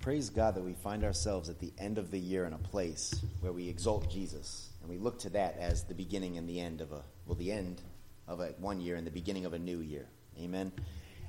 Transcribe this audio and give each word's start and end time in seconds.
praise 0.00 0.30
God 0.30 0.54
that 0.54 0.64
we 0.64 0.72
find 0.72 1.04
ourselves 1.04 1.50
at 1.50 1.58
the 1.58 1.72
end 1.78 1.98
of 1.98 2.10
the 2.10 2.18
year 2.18 2.46
in 2.46 2.54
a 2.54 2.58
place 2.58 3.22
where 3.40 3.52
we 3.52 3.68
exalt 3.68 4.10
Jesus. 4.10 4.70
And 4.80 4.88
we 4.88 4.96
look 4.96 5.18
to 5.20 5.30
that 5.30 5.58
as 5.58 5.84
the 5.84 5.94
beginning 5.94 6.38
and 6.38 6.48
the 6.48 6.58
end 6.58 6.80
of 6.80 6.90
a, 6.92 7.02
well, 7.26 7.34
the 7.36 7.52
end 7.52 7.82
of 8.26 8.40
a, 8.40 8.54
one 8.58 8.80
year 8.80 8.96
and 8.96 9.06
the 9.06 9.10
beginning 9.10 9.44
of 9.44 9.52
a 9.52 9.58
new 9.58 9.80
year. 9.80 10.06
Amen. 10.38 10.72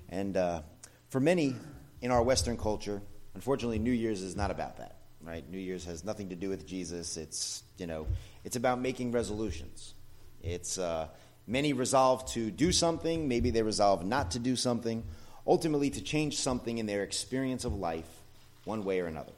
And 0.07 0.37
uh, 0.37 0.61
for 1.09 1.19
many 1.19 1.53
in 2.01 2.11
our 2.11 2.23
Western 2.23 2.55
culture, 2.55 3.01
unfortunately, 3.35 3.77
New 3.77 3.91
Year's 3.91 4.21
is 4.21 4.37
not 4.37 4.51
about 4.51 4.77
that, 4.77 4.95
right? 5.21 5.47
New 5.49 5.59
Year's 5.59 5.83
has 5.83 6.05
nothing 6.05 6.29
to 6.29 6.35
do 6.37 6.47
with 6.47 6.65
Jesus. 6.65 7.17
It's, 7.17 7.63
you 7.77 7.87
know, 7.87 8.07
it's 8.45 8.55
about 8.55 8.79
making 8.79 9.11
resolutions. 9.11 9.95
It's, 10.41 10.77
uh, 10.77 11.09
many 11.45 11.73
resolve 11.73 12.25
to 12.31 12.49
do 12.49 12.71
something, 12.71 13.27
maybe 13.27 13.49
they 13.49 13.63
resolve 13.63 14.05
not 14.05 14.31
to 14.31 14.39
do 14.39 14.55
something, 14.55 15.03
ultimately 15.45 15.89
to 15.89 16.01
change 16.01 16.37
something 16.37 16.77
in 16.77 16.85
their 16.85 17.03
experience 17.03 17.65
of 17.65 17.73
life 17.73 18.20
one 18.65 18.83
way 18.83 18.99
or 18.99 19.07
another. 19.07 19.33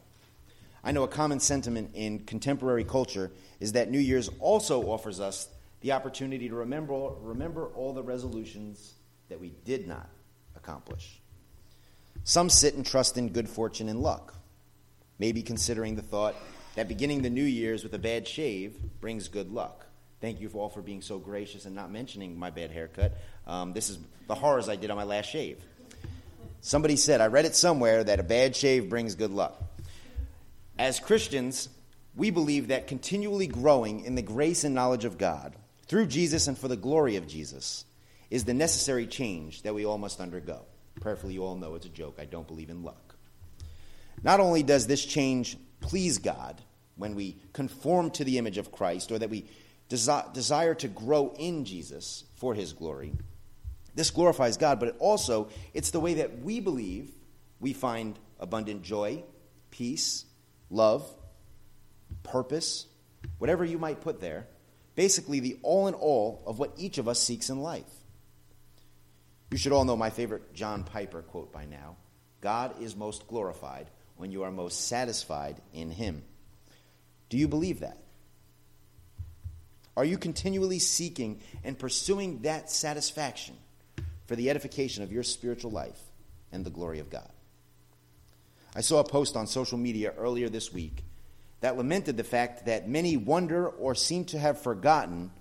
I 0.84 0.92
know 0.92 1.04
a 1.04 1.08
common 1.08 1.40
sentiment 1.40 1.92
in 1.94 2.20
contemporary 2.20 2.84
culture 2.84 3.32
is 3.60 3.74
that 3.74 3.90
New 3.90 4.00
Year's 4.00 4.30
also 4.40 4.84
offers 4.84 5.20
us 5.20 5.48
the 5.82 5.94
opportunity 5.94 6.50
to 6.50 6.56
remember, 6.56 6.94
remember 7.22 7.68
all 7.68 7.94
the 7.94 8.04
resolutions 8.04 8.94
that 9.30 9.40
we 9.40 9.54
did 9.66 9.88
not 9.88 10.10
accomplish. 10.56 11.22
Some 12.26 12.50
sit 12.50 12.76
and 12.76 12.86
trust 12.86 13.18
in 13.18 13.30
good 13.30 13.50
fortune 13.50 13.90
and 13.90 14.02
luck, 14.02 14.34
maybe 15.20 15.42
considering 15.42 15.96
the 15.96 16.02
thought 16.02 16.36
that 16.76 16.88
beginning 16.88 17.22
the 17.22 17.30
New 17.30 17.44
Year's 17.44 17.84
with 17.84 17.94
a 17.94 18.00
bad 18.00 18.28
shave 18.28 18.76
brings 19.00 19.28
good 19.28 19.52
luck. 19.52 19.86
Thank 20.22 20.40
you 20.40 20.48
for 20.48 20.60
all 20.60 20.70
for 20.70 20.82
being 20.82 21.02
so 21.02 21.20
gracious 21.20 21.66
and 21.66 21.76
not 21.76 21.92
mentioning 21.92 22.38
my 22.38 22.50
bad 22.50 22.72
haircut. 22.72 23.18
Um, 23.46 23.74
this 23.74 23.90
is 23.90 24.00
the 24.28 24.36
horrors 24.36 24.70
I 24.70 24.78
did 24.78 24.90
on 24.90 24.96
my 24.96 25.04
last 25.04 25.30
shave. 25.30 25.62
Somebody 26.66 26.96
said, 26.96 27.20
I 27.20 27.28
read 27.28 27.44
it 27.44 27.58
somewhere, 27.58 28.06
that 28.06 28.22
a 28.22 28.24
bad 28.24 28.56
shave 28.56 28.90
brings 28.90 29.16
good 29.16 29.32
luck. 29.32 29.62
As 30.80 30.98
Christians, 30.98 31.68
we 32.16 32.32
believe 32.32 32.70
that 32.70 32.88
continually 32.88 33.48
growing 33.48 34.06
in 34.06 34.16
the 34.16 34.22
grace 34.22 34.64
and 34.64 34.74
knowledge 34.74 35.04
of 35.04 35.18
God 35.18 35.58
through 35.88 36.08
Jesus 36.08 36.48
and 36.48 36.58
for 36.58 36.70
the 36.70 36.78
glory 36.78 37.18
of 37.18 37.28
Jesus 37.28 37.84
is 38.32 38.46
the 38.46 38.54
necessary 38.54 39.06
change 39.06 39.64
that 39.64 39.76
we 39.76 39.86
all 39.86 39.98
must 39.98 40.22
undergo. 40.22 40.62
Prayerfully, 41.02 41.34
you 41.34 41.44
all 41.44 41.58
know 41.58 41.76
it's 41.76 41.86
a 41.86 41.90
joke. 41.90 42.16
I 42.18 42.24
don't 42.24 42.48
believe 42.48 42.70
in 42.70 42.82
luck. 42.82 43.14
Not 44.24 44.40
only 44.40 44.64
does 44.64 44.88
this 44.88 45.04
change 45.04 45.58
please 45.82 46.18
God 46.18 46.62
when 46.96 47.14
we 47.14 47.36
conform 47.52 48.10
to 48.12 48.24
the 48.24 48.38
image 48.38 48.58
of 48.58 48.72
Christ 48.72 49.12
or 49.12 49.20
that 49.20 49.30
we 49.30 49.50
desi- 49.90 50.32
desire 50.34 50.76
to 50.76 50.88
grow 50.88 51.36
in 51.38 51.66
Jesus 51.66 52.24
for 52.38 52.54
his 52.54 52.72
glory, 52.72 53.12
this 53.96 54.12
glorifies 54.12 54.58
God, 54.58 54.80
but 54.80 54.90
it 54.90 54.96
also 55.00 55.50
it's 55.74 55.92
the 55.92 56.00
way 56.00 56.16
that 56.16 56.42
we 56.42 56.60
believe 56.60 57.12
we 57.60 57.74
find 57.74 58.18
abundant 58.40 58.84
joy, 58.84 59.24
peace, 59.72 60.26
love, 60.70 61.08
purpose, 62.24 62.86
whatever 63.38 63.64
you 63.64 63.78
might 63.78 64.02
put 64.02 64.20
there. 64.20 64.48
Basically, 64.96 65.40
the 65.40 65.58
all 65.64 65.88
in 65.88 65.94
all 65.94 66.44
of 66.46 66.60
what 66.60 66.74
each 66.78 66.98
of 66.98 67.08
us 67.08 67.20
seeks 67.20 67.50
in 67.50 67.62
life. 67.62 67.90
You 69.52 69.58
should 69.58 69.72
all 69.72 69.86
know 69.86 69.96
my 69.96 70.10
favorite 70.10 70.54
John 70.54 70.84
Piper 70.84 71.22
quote 71.22 71.52
by 71.52 71.66
now 71.66 71.96
God 72.42 72.82
is 72.82 72.96
most 72.96 73.28
glorified 73.28 73.88
when 74.18 74.32
you 74.32 74.44
are 74.44 74.52
most 74.52 74.88
satisfied 74.88 75.62
in 75.74 75.92
Him. 75.92 76.24
Do 77.30 77.38
you 77.38 77.48
believe 77.48 77.80
that? 77.80 77.98
Are 79.96 80.06
you 80.06 80.18
continually 80.18 80.80
seeking 80.80 81.42
and 81.64 81.78
pursuing 81.78 82.42
that 82.42 82.72
satisfaction? 82.72 83.56
For 84.26 84.36
the 84.36 84.50
edification 84.50 85.04
of 85.04 85.12
your 85.12 85.24
spiritual 85.24 85.72
life 85.72 86.00
and 86.52 86.66
the 86.66 86.70
glory 86.70 87.00
of 87.00 87.10
God. 87.10 87.30
I 88.76 88.82
saw 88.82 89.00
a 89.00 89.04
post 89.04 89.36
on 89.36 89.48
social 89.48 89.78
media 89.78 90.14
earlier 90.18 90.50
this 90.50 90.74
week 90.74 91.04
that 91.62 91.78
lamented 91.78 92.18
the 92.18 92.24
fact 92.24 92.66
that 92.66 92.90
many 92.90 93.18
wonder 93.18 93.68
or 93.68 93.96
seem 93.96 94.26
to 94.26 94.40
have 94.40 94.62
forgotten 94.62 95.32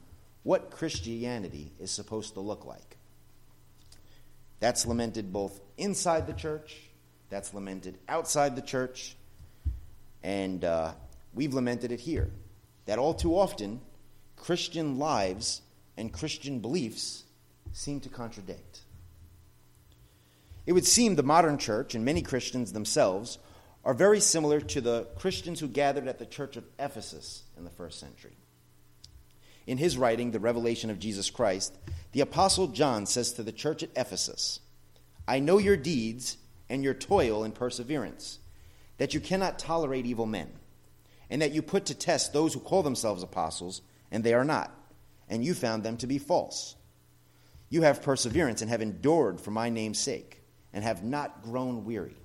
what 0.42 0.70
Christianity 0.70 1.72
is 1.80 1.90
supposed 1.90 2.34
to 2.34 2.40
look 2.40 2.64
like. 2.64 2.96
That's 4.60 4.86
lamented 4.86 5.32
both 5.32 5.60
inside 5.76 6.26
the 6.26 6.32
church, 6.32 6.76
that's 7.30 7.54
lamented 7.54 7.98
outside 8.08 8.54
the 8.54 8.62
church, 8.62 9.16
and 10.22 10.64
uh, 10.64 10.92
we've 11.34 11.54
lamented 11.54 11.90
it 11.90 12.00
here. 12.00 12.30
That 12.86 12.98
all 12.98 13.14
too 13.14 13.36
often, 13.36 13.80
Christian 14.36 14.98
lives 14.98 15.62
and 15.96 16.12
Christian 16.12 16.60
beliefs 16.60 17.24
seem 17.72 18.00
to 18.00 18.08
contradict. 18.08 18.82
It 20.66 20.72
would 20.72 20.86
seem 20.86 21.16
the 21.16 21.22
modern 21.22 21.58
church 21.58 21.94
and 21.94 22.04
many 22.04 22.22
Christians 22.22 22.72
themselves 22.72 23.38
are 23.84 23.94
very 23.94 24.20
similar 24.20 24.60
to 24.60 24.80
the 24.80 25.08
Christians 25.18 25.58
who 25.58 25.68
gathered 25.68 26.06
at 26.06 26.18
the 26.18 26.26
church 26.26 26.56
of 26.56 26.64
Ephesus 26.78 27.42
in 27.56 27.64
the 27.64 27.70
first 27.70 27.98
century. 27.98 28.36
In 29.66 29.78
his 29.78 29.98
writing, 29.98 30.30
The 30.30 30.40
Revelation 30.40 30.90
of 30.90 30.98
Jesus 30.98 31.30
Christ, 31.30 31.76
the 32.12 32.20
Apostle 32.20 32.68
John 32.68 33.06
says 33.06 33.32
to 33.34 33.42
the 33.42 33.52
church 33.52 33.82
at 33.82 33.90
Ephesus, 33.96 34.60
I 35.26 35.40
know 35.40 35.58
your 35.58 35.76
deeds 35.76 36.36
and 36.68 36.82
your 36.82 36.94
toil 36.94 37.44
and 37.44 37.54
perseverance, 37.54 38.38
that 38.98 39.14
you 39.14 39.20
cannot 39.20 39.58
tolerate 39.58 40.06
evil 40.06 40.26
men, 40.26 40.50
and 41.30 41.42
that 41.42 41.52
you 41.52 41.62
put 41.62 41.86
to 41.86 41.94
test 41.94 42.32
those 42.32 42.54
who 42.54 42.60
call 42.60 42.82
themselves 42.82 43.22
apostles, 43.22 43.82
and 44.10 44.22
they 44.22 44.34
are 44.34 44.44
not, 44.44 44.72
and 45.28 45.44
you 45.44 45.54
found 45.54 45.82
them 45.82 45.96
to 45.96 46.06
be 46.06 46.18
false. 46.18 46.76
You 47.72 47.80
have 47.80 48.02
perseverance 48.02 48.60
and 48.60 48.70
have 48.70 48.82
endured 48.82 49.40
for 49.40 49.50
my 49.50 49.70
name's 49.70 49.98
sake, 49.98 50.42
and 50.74 50.84
have 50.84 51.02
not 51.02 51.42
grown 51.42 51.86
weary. 51.86 52.18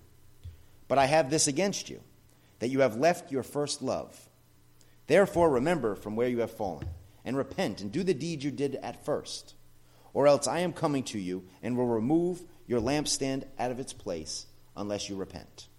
But 0.90 0.98
I 0.98 1.06
have 1.06 1.30
this 1.30 1.48
against 1.48 1.90
you, 1.90 2.02
that 2.60 2.68
you 2.68 2.82
have 2.82 2.98
left 2.98 3.32
your 3.32 3.44
first 3.44 3.82
love. 3.82 4.28
Therefore, 5.08 5.50
remember 5.50 5.96
from 5.96 6.18
where 6.18 6.28
you 6.28 6.42
have 6.42 6.52
fallen, 6.52 6.90
and 7.24 7.38
repent, 7.38 7.80
and 7.80 7.94
do 7.94 8.04
the 8.04 8.14
deed 8.14 8.44
you 8.44 8.52
did 8.52 8.76
at 8.76 9.06
first. 9.06 9.54
Or 10.14 10.28
else 10.28 10.48
I 10.48 10.60
am 10.60 10.74
coming 10.74 11.04
to 11.04 11.18
you, 11.18 11.46
and 11.64 11.78
will 11.78 11.88
remove 11.88 12.42
your 12.66 12.82
lampstand 12.82 13.46
out 13.58 13.72
of 13.72 13.80
its 13.80 13.94
place, 13.94 14.48
unless 14.76 15.08
you 15.08 15.16
repent. 15.16 15.70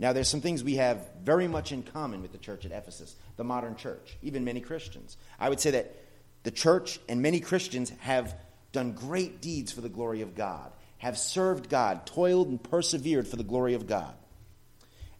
Now, 0.00 0.12
there's 0.12 0.26
some 0.26 0.40
things 0.40 0.64
we 0.64 0.74
have 0.76 1.10
very 1.22 1.46
much 1.46 1.70
in 1.70 1.84
common 1.84 2.22
with 2.22 2.32
the 2.32 2.38
church 2.38 2.64
at 2.64 2.72
Ephesus, 2.72 3.14
the 3.36 3.44
modern 3.44 3.76
church, 3.76 4.18
even 4.20 4.42
many 4.42 4.60
Christians. 4.60 5.16
I 5.38 5.48
would 5.48 5.60
say 5.60 5.70
that 5.70 5.94
the 6.42 6.50
church 6.50 6.98
and 7.08 7.22
many 7.22 7.38
Christians 7.38 7.90
have 8.00 8.34
done 8.72 8.92
great 8.92 9.40
deeds 9.40 9.70
for 9.70 9.80
the 9.80 9.88
glory 9.88 10.22
of 10.22 10.34
God, 10.34 10.72
have 10.98 11.18
served 11.18 11.68
God, 11.68 12.06
toiled 12.06 12.48
and 12.48 12.62
persevered 12.62 13.28
for 13.28 13.36
the 13.36 13.44
glory 13.44 13.74
of 13.74 13.86
God. 13.86 14.14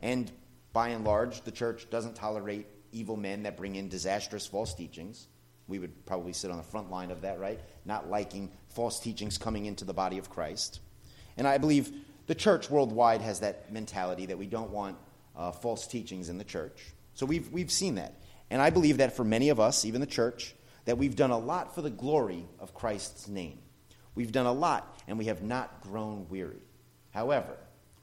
And 0.01 0.31
by 0.73 0.89
and 0.89 1.05
large, 1.05 1.43
the 1.43 1.51
church 1.51 1.89
doesn't 1.91 2.17
tolerate 2.17 2.67
evil 2.93 3.17
men 3.17 3.45
that 3.45 3.57
bring 3.57 3.77
in 3.77 3.89
disastrous 3.89 4.47
false 4.47 4.75
teachings. 4.75 5.29
We 5.69 5.79
would 5.79 6.07
probably 6.07 6.33
sit 6.33 6.51
on 6.51 6.57
the 6.57 6.63
front 6.63 6.91
line 6.91 7.11
of 7.11 7.23
that, 7.23 7.39
right? 7.39 7.61
Not 7.85 8.11
liking 8.11 8.51
false 8.69 9.01
teachings 9.01 9.39
coming 9.39 9.67
into 9.67 9.85
the 9.85 9.95
body 9.95 10.19
of 10.19 10.31
Christ. 10.31 10.81
And 11.37 11.47
I 11.47 11.59
believe 11.59 11.93
the 12.27 12.35
church 12.35 12.71
worldwide 12.71 13.21
has 13.21 13.41
that 13.41 13.73
mentality 13.73 14.27
that 14.27 14.39
we 14.39 14.47
don't 14.47 14.71
want 14.71 14.97
uh, 15.37 15.53
false 15.53 15.87
teachings 15.87 16.29
in 16.29 16.39
the 16.39 16.45
church. 16.45 16.93
So 17.15 17.27
we've, 17.27 17.49
we've 17.51 17.71
seen 17.71 17.97
that. 17.97 18.21
And 18.51 18.61
I 18.61 18.71
believe 18.71 18.99
that 18.99 19.17
for 19.17 19.25
many 19.25 19.49
of 19.49 19.59
us, 19.59 19.85
even 19.85 20.01
the 20.01 20.07
church, 20.07 20.55
that 20.85 20.99
we've 20.99 21.17
done 21.17 21.31
a 21.31 21.39
lot 21.39 21.75
for 21.75 21.83
the 21.83 21.91
glory 21.91 22.45
of 22.59 22.75
Christ's 22.75 23.29
name. 23.29 23.59
We've 24.15 24.33
done 24.33 24.47
a 24.47 24.53
lot, 24.53 24.99
and 25.07 25.19
we 25.19 25.27
have 25.27 25.43
not 25.43 25.81
grown 25.81 26.27
weary. 26.29 26.63
However, 27.11 27.57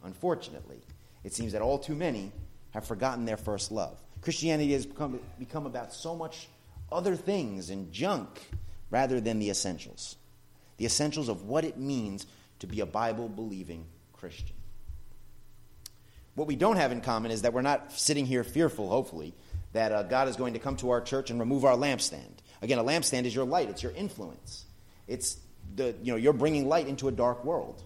unfortunately, 0.03 0.79
it 1.23 1.33
seems 1.33 1.53
that 1.53 1.61
all 1.61 1.77
too 1.77 1.95
many 1.95 2.31
have 2.71 2.85
forgotten 2.85 3.25
their 3.25 3.37
first 3.37 3.71
love. 3.71 3.97
Christianity 4.21 4.73
has 4.73 4.85
become, 4.85 5.19
become 5.37 5.65
about 5.65 5.93
so 5.93 6.15
much 6.15 6.47
other 6.91 7.15
things 7.15 7.69
and 7.69 7.91
junk 7.91 8.39
rather 8.89 9.19
than 9.21 9.39
the 9.39 9.49
essentials. 9.49 10.15
The 10.77 10.85
essentials 10.85 11.29
of 11.29 11.43
what 11.43 11.65
it 11.65 11.77
means 11.77 12.25
to 12.59 12.67
be 12.67 12.79
a 12.79 12.85
Bible 12.85 13.29
believing 13.29 13.85
Christian. 14.13 14.55
What 16.35 16.47
we 16.47 16.55
don't 16.55 16.77
have 16.77 16.91
in 16.91 17.01
common 17.01 17.31
is 17.31 17.41
that 17.41 17.53
we're 17.53 17.61
not 17.61 17.91
sitting 17.91 18.25
here 18.25 18.43
fearful, 18.43 18.89
hopefully, 18.89 19.33
that 19.73 19.91
uh, 19.91 20.03
God 20.03 20.27
is 20.27 20.35
going 20.35 20.53
to 20.53 20.59
come 20.59 20.77
to 20.77 20.91
our 20.91 21.01
church 21.01 21.29
and 21.29 21.39
remove 21.39 21.65
our 21.65 21.75
lampstand. 21.75 22.38
Again, 22.61 22.77
a 22.77 22.83
lampstand 22.83 23.25
is 23.25 23.33
your 23.33 23.45
light, 23.45 23.69
it's 23.69 23.83
your 23.83 23.93
influence. 23.93 24.65
It's 25.07 25.37
the, 25.75 25.95
you 26.03 26.11
know, 26.11 26.17
you're 26.17 26.33
bringing 26.33 26.67
light 26.67 26.87
into 26.87 27.07
a 27.07 27.11
dark 27.11 27.45
world. 27.45 27.81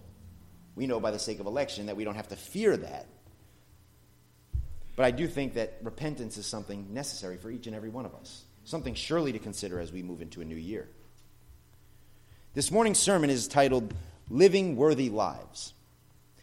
We 0.74 0.86
know 0.86 1.00
by 1.00 1.10
the 1.10 1.18
sake 1.18 1.40
of 1.40 1.46
election 1.46 1.86
that 1.86 1.96
we 1.96 2.04
don't 2.04 2.16
have 2.16 2.28
to 2.28 2.36
fear 2.36 2.76
that. 2.76 3.06
But 4.96 5.04
I 5.04 5.10
do 5.10 5.26
think 5.26 5.54
that 5.54 5.78
repentance 5.82 6.36
is 6.36 6.46
something 6.46 6.92
necessary 6.92 7.36
for 7.36 7.50
each 7.50 7.66
and 7.66 7.74
every 7.74 7.90
one 7.90 8.06
of 8.06 8.14
us, 8.14 8.44
something 8.64 8.94
surely 8.94 9.32
to 9.32 9.38
consider 9.38 9.80
as 9.80 9.92
we 9.92 10.02
move 10.02 10.22
into 10.22 10.40
a 10.40 10.44
new 10.44 10.56
year. 10.56 10.88
This 12.54 12.70
morning's 12.70 12.98
sermon 12.98 13.30
is 13.30 13.48
titled 13.48 13.92
Living 14.30 14.76
Worthy 14.76 15.10
Lives. 15.10 15.74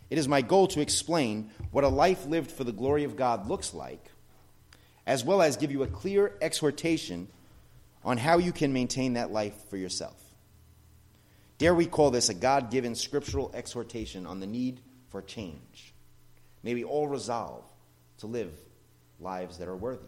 It 0.09 0.17
is 0.17 0.27
my 0.27 0.41
goal 0.41 0.67
to 0.67 0.81
explain 0.81 1.51
what 1.71 1.85
a 1.85 1.89
life 1.89 2.25
lived 2.25 2.51
for 2.51 2.65
the 2.65 2.73
glory 2.73 3.05
of 3.05 3.15
God 3.15 3.47
looks 3.47 3.73
like, 3.73 4.11
as 5.07 5.23
well 5.23 5.41
as 5.41 5.55
give 5.55 5.71
you 5.71 5.83
a 5.83 5.87
clear 5.87 6.33
exhortation 6.41 7.29
on 8.03 8.17
how 8.17 8.37
you 8.37 8.51
can 8.51 8.73
maintain 8.73 9.13
that 9.13 9.31
life 9.31 9.55
for 9.69 9.77
yourself. 9.77 10.17
Dare 11.57 11.75
we 11.75 11.85
call 11.85 12.09
this 12.09 12.29
a 12.29 12.33
God 12.33 12.71
given 12.71 12.95
scriptural 12.95 13.51
exhortation 13.53 14.25
on 14.25 14.39
the 14.39 14.47
need 14.47 14.81
for 15.09 15.21
change? 15.21 15.93
May 16.63 16.73
we 16.73 16.83
all 16.83 17.07
resolve 17.07 17.63
to 18.19 18.27
live 18.27 18.53
lives 19.19 19.57
that 19.59 19.67
are 19.67 19.75
worthy. 19.75 20.01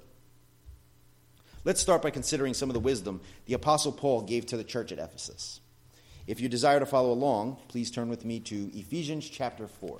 Let's 1.65 1.81
start 1.81 2.01
by 2.01 2.09
considering 2.09 2.53
some 2.53 2.69
of 2.69 2.73
the 2.73 2.79
wisdom 2.79 3.21
the 3.45 3.53
Apostle 3.53 3.91
Paul 3.91 4.21
gave 4.21 4.47
to 4.47 4.57
the 4.57 4.63
church 4.63 4.91
at 4.91 4.99
Ephesus. 4.99 5.61
If 6.25 6.41
you 6.41 6.49
desire 6.49 6.79
to 6.79 6.85
follow 6.85 7.11
along, 7.11 7.57
please 7.67 7.91
turn 7.91 8.09
with 8.09 8.25
me 8.25 8.39
to 8.41 8.71
Ephesians 8.73 9.29
chapter 9.29 9.67
4. 9.67 9.99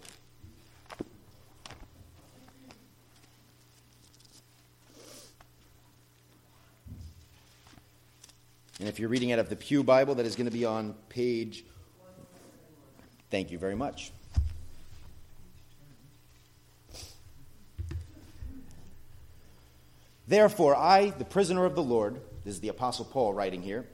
And 8.83 8.89
if 8.89 8.99
you're 8.99 9.07
reading 9.07 9.31
out 9.31 9.39
of 9.39 9.47
the 9.47 9.55
Pew 9.55 9.81
Bible, 9.81 10.15
that 10.15 10.25
is 10.25 10.35
going 10.35 10.47
to 10.47 10.51
be 10.51 10.65
on 10.65 10.93
page. 11.07 11.63
Thank 13.29 13.49
you 13.49 13.57
very 13.57 13.75
much. 13.75 14.11
Therefore, 20.27 20.75
I, 20.75 21.11
the 21.11 21.23
prisoner 21.23 21.63
of 21.63 21.75
the 21.75 21.81
Lord, 21.81 22.19
this 22.43 22.55
is 22.55 22.59
the 22.59 22.67
Apostle 22.67 23.05
Paul 23.05 23.33
writing 23.33 23.61
here, 23.61 23.87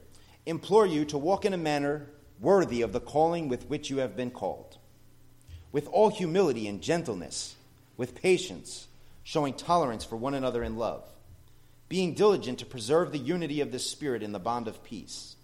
implore 0.44 0.86
you 0.86 1.04
to 1.04 1.18
walk 1.18 1.44
in 1.44 1.54
a 1.54 1.56
manner 1.56 2.06
worthy 2.40 2.82
of 2.82 2.92
the 2.92 2.98
calling 2.98 3.48
with 3.48 3.68
which 3.68 3.90
you 3.90 3.98
have 3.98 4.16
been 4.16 4.32
called, 4.32 4.76
with 5.70 5.86
all 5.86 6.10
humility 6.10 6.66
and 6.66 6.82
gentleness, 6.82 7.54
with 7.96 8.16
patience, 8.16 8.88
showing 9.22 9.54
tolerance 9.54 10.04
for 10.04 10.16
one 10.16 10.34
another 10.34 10.64
in 10.64 10.76
love, 10.76 11.04
being 11.90 12.14
diligent 12.14 12.60
to 12.60 12.64
preserve 12.64 13.12
the 13.12 13.18
unity 13.18 13.60
of 13.60 13.72
the 13.72 13.78
Spirit 13.78 14.22
in 14.22 14.32
the 14.32 14.38
bond 14.38 14.68
of 14.68 14.82
peace. 14.82 15.36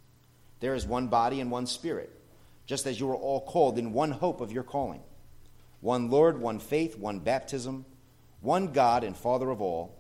There 0.61 0.75
is 0.75 0.87
one 0.87 1.09
body 1.09 1.41
and 1.41 1.51
one 1.51 1.67
Spirit, 1.67 2.11
just 2.67 2.87
as 2.87 2.99
you 2.99 3.11
are 3.11 3.17
all 3.17 3.41
called 3.41 3.79
in 3.79 3.93
one 3.93 4.13
hope 4.13 4.41
of 4.41 4.53
your 4.53 4.63
calling 4.63 5.03
one 5.83 6.09
Lord, 6.09 6.41
one 6.41 6.59
faith, 6.59 6.97
one 6.97 7.19
baptism, 7.19 7.85
one 8.41 8.69
God 8.69 9.05
and 9.05 9.15
Father 9.17 9.51
of 9.51 9.61
all 9.61 9.95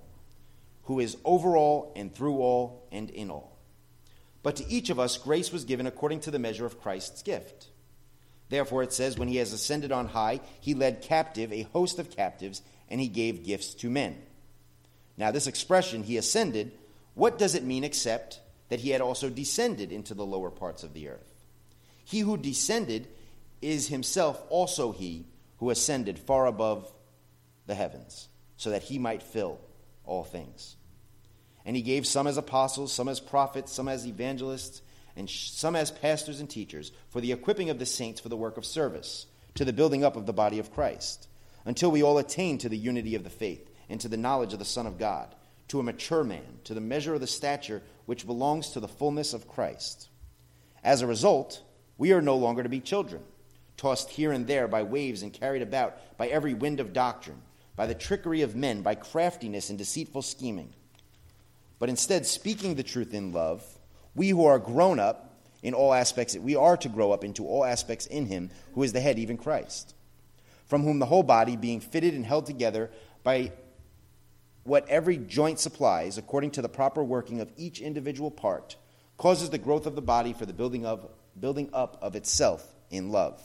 who 0.84 1.00
is 1.00 1.16
over 1.24 1.56
all 1.56 1.92
and 1.96 2.14
through 2.14 2.38
all 2.38 2.86
and 2.92 3.10
in 3.10 3.28
all. 3.30 3.58
But 4.42 4.56
to 4.56 4.68
each 4.68 4.88
of 4.88 5.00
us 5.00 5.18
grace 5.18 5.52
was 5.52 5.64
given 5.64 5.86
according 5.86 6.20
to 6.20 6.30
the 6.30 6.38
measure 6.38 6.64
of 6.64 6.80
Christ's 6.80 7.22
gift. 7.22 7.66
Therefore 8.50 8.84
it 8.84 8.92
says, 8.92 9.18
When 9.18 9.26
he 9.26 9.36
has 9.38 9.52
ascended 9.52 9.90
on 9.90 10.06
high, 10.06 10.40
he 10.60 10.74
led 10.74 11.02
captive 11.02 11.52
a 11.52 11.62
host 11.62 11.98
of 11.98 12.10
captives, 12.10 12.62
and 12.88 13.00
he 13.00 13.08
gave 13.08 13.44
gifts 13.44 13.74
to 13.74 13.90
men. 13.90 14.16
Now, 15.16 15.30
this 15.30 15.46
expression, 15.46 16.02
he 16.02 16.16
ascended, 16.16 16.72
what 17.14 17.38
does 17.38 17.54
it 17.54 17.64
mean 17.64 17.84
except 17.84 18.40
that 18.68 18.80
he 18.80 18.90
had 18.90 19.00
also 19.00 19.30
descended 19.30 19.92
into 19.92 20.14
the 20.14 20.26
lower 20.26 20.50
parts 20.50 20.82
of 20.82 20.92
the 20.92 21.08
earth? 21.08 21.32
He 22.04 22.20
who 22.20 22.36
descended 22.36 23.08
is 23.62 23.88
himself 23.88 24.42
also 24.50 24.92
he 24.92 25.26
who 25.58 25.70
ascended 25.70 26.18
far 26.18 26.46
above 26.46 26.92
the 27.66 27.74
heavens, 27.74 28.28
so 28.56 28.70
that 28.70 28.82
he 28.82 28.98
might 28.98 29.22
fill 29.22 29.58
all 30.04 30.24
things. 30.24 30.76
And 31.64 31.74
he 31.74 31.82
gave 31.82 32.06
some 32.06 32.26
as 32.26 32.36
apostles, 32.36 32.92
some 32.92 33.08
as 33.08 33.18
prophets, 33.18 33.72
some 33.72 33.88
as 33.88 34.06
evangelists, 34.06 34.82
and 35.16 35.28
some 35.28 35.74
as 35.74 35.90
pastors 35.90 36.40
and 36.40 36.48
teachers 36.48 36.92
for 37.08 37.20
the 37.20 37.32
equipping 37.32 37.70
of 37.70 37.78
the 37.78 37.86
saints 37.86 38.20
for 38.20 38.28
the 38.28 38.36
work 38.36 38.56
of 38.56 38.66
service, 38.66 39.26
to 39.54 39.64
the 39.64 39.72
building 39.72 40.04
up 40.04 40.16
of 40.16 40.26
the 40.26 40.32
body 40.34 40.58
of 40.58 40.72
Christ, 40.72 41.26
until 41.64 41.90
we 41.90 42.02
all 42.02 42.18
attain 42.18 42.58
to 42.58 42.68
the 42.68 42.76
unity 42.76 43.14
of 43.14 43.24
the 43.24 43.30
faith 43.30 43.68
and 43.88 44.00
to 44.00 44.08
the 44.08 44.16
knowledge 44.16 44.52
of 44.52 44.58
the 44.58 44.64
Son 44.64 44.86
of 44.86 44.98
God, 44.98 45.34
to 45.68 45.80
a 45.80 45.82
mature 45.82 46.24
man, 46.24 46.60
to 46.64 46.74
the 46.74 46.80
measure 46.80 47.14
of 47.14 47.20
the 47.20 47.26
stature 47.26 47.82
which 48.06 48.26
belongs 48.26 48.70
to 48.70 48.80
the 48.80 48.88
fullness 48.88 49.34
of 49.34 49.48
Christ. 49.48 50.08
As 50.84 51.02
a 51.02 51.06
result, 51.06 51.62
we 51.98 52.12
are 52.12 52.22
no 52.22 52.36
longer 52.36 52.62
to 52.62 52.68
be 52.68 52.80
children, 52.80 53.22
tossed 53.76 54.10
here 54.10 54.32
and 54.32 54.46
there 54.46 54.68
by 54.68 54.82
waves 54.82 55.22
and 55.22 55.32
carried 55.32 55.62
about 55.62 56.16
by 56.16 56.28
every 56.28 56.54
wind 56.54 56.80
of 56.80 56.92
doctrine 56.92 57.42
by 57.76 57.86
the 57.86 57.94
trickery 57.94 58.40
of 58.40 58.56
men, 58.56 58.80
by 58.80 58.94
craftiness 58.94 59.68
and 59.68 59.78
deceitful 59.78 60.22
scheming. 60.22 60.72
But 61.78 61.90
instead, 61.90 62.26
speaking 62.26 62.74
the 62.74 62.82
truth 62.82 63.12
in 63.12 63.32
love, 63.32 63.62
we 64.14 64.30
who 64.30 64.46
are 64.46 64.58
grown 64.58 64.98
up 64.98 65.34
in 65.62 65.74
all 65.74 65.92
aspects, 65.92 66.34
we 66.36 66.56
are 66.56 66.76
to 66.78 66.88
grow 66.88 67.12
up 67.12 67.22
into 67.22 67.46
all 67.46 67.64
aspects 67.64 68.06
in 68.06 68.26
Him 68.26 68.50
who 68.74 68.82
is 68.82 68.94
the 68.94 69.00
head, 69.00 69.18
even 69.18 69.36
Christ, 69.36 69.94
from 70.66 70.82
whom 70.82 70.98
the 70.98 71.06
whole 71.06 71.22
body, 71.22 71.54
being 71.56 71.80
fitted 71.80 72.14
and 72.14 72.24
held 72.24 72.46
together 72.46 72.90
by 73.22 73.52
what 74.66 74.88
every 74.88 75.16
joint 75.16 75.58
supplies, 75.58 76.18
according 76.18 76.52
to 76.52 76.62
the 76.62 76.68
proper 76.68 77.02
working 77.02 77.40
of 77.40 77.52
each 77.56 77.80
individual 77.80 78.30
part, 78.30 78.76
causes 79.16 79.50
the 79.50 79.58
growth 79.58 79.86
of 79.86 79.94
the 79.94 80.02
body 80.02 80.32
for 80.32 80.46
the 80.46 80.52
building, 80.52 80.84
of, 80.84 81.08
building 81.38 81.70
up 81.72 81.98
of 82.02 82.16
itself 82.16 82.66
in 82.90 83.10
love. 83.10 83.40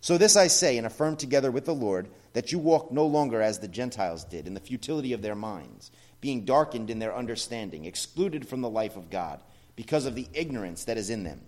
So 0.00 0.16
this 0.16 0.36
I 0.36 0.46
say 0.46 0.78
and 0.78 0.86
affirm 0.86 1.16
together 1.16 1.50
with 1.50 1.64
the 1.64 1.74
Lord 1.74 2.08
that 2.32 2.52
you 2.52 2.58
walk 2.58 2.92
no 2.92 3.06
longer 3.06 3.42
as 3.42 3.58
the 3.58 3.68
Gentiles 3.68 4.24
did 4.24 4.46
in 4.46 4.54
the 4.54 4.60
futility 4.60 5.12
of 5.12 5.22
their 5.22 5.34
minds, 5.34 5.90
being 6.20 6.44
darkened 6.44 6.90
in 6.90 6.98
their 6.98 7.14
understanding, 7.14 7.84
excluded 7.84 8.46
from 8.46 8.60
the 8.60 8.70
life 8.70 8.96
of 8.96 9.10
God 9.10 9.40
because 9.76 10.06
of 10.06 10.14
the 10.14 10.28
ignorance 10.32 10.84
that 10.84 10.98
is 10.98 11.10
in 11.10 11.24
them, 11.24 11.40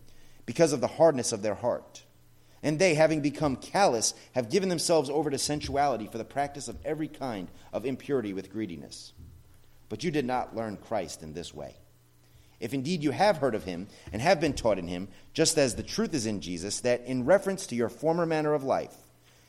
because 0.47 0.73
of 0.73 0.81
the 0.81 0.87
hardness 0.87 1.33
of 1.33 1.43
their 1.43 1.55
heart. 1.55 2.03
And 2.63 2.79
they, 2.79 2.95
having 2.95 3.21
become 3.21 3.57
callous, 3.57 4.13
have 4.33 4.51
given 4.51 4.69
themselves 4.69 5.09
over 5.09 5.31
to 5.31 5.39
sensuality 5.39 6.07
for 6.07 6.19
the 6.19 6.25
practice 6.25 6.69
of 6.69 6.79
every 6.85 7.09
kind 7.09 7.49
of 7.73 7.87
impurity 7.87 8.33
with 8.33 8.53
greediness. 8.53 9.13
But 9.89 10.05
you 10.05 10.11
did 10.11 10.27
not 10.27 10.55
learn 10.55 10.77
Christ 10.77 11.23
in 11.23 11.33
this 11.33 11.55
way. 11.55 11.77
If 12.61 12.75
indeed 12.75 13.03
you 13.03 13.11
have 13.11 13.39
heard 13.39 13.55
of 13.55 13.65
him 13.65 13.89
and 14.13 14.21
have 14.21 14.41
been 14.41 14.53
taught 14.53 14.79
in 14.79 14.87
him, 14.87 15.09
just 15.33 15.57
as 15.57 15.75
the 15.75 15.83
truth 15.83 16.13
is 16.13 16.27
in 16.27 16.43
Jesus, 16.43 16.81
that 16.81 17.07
in 17.07 17.25
reference 17.25 17.67
to 17.69 17.75
your 17.75 17.89
former 17.89 18.27
manner 18.27 18.53
of 18.53 18.63
life, 18.63 18.95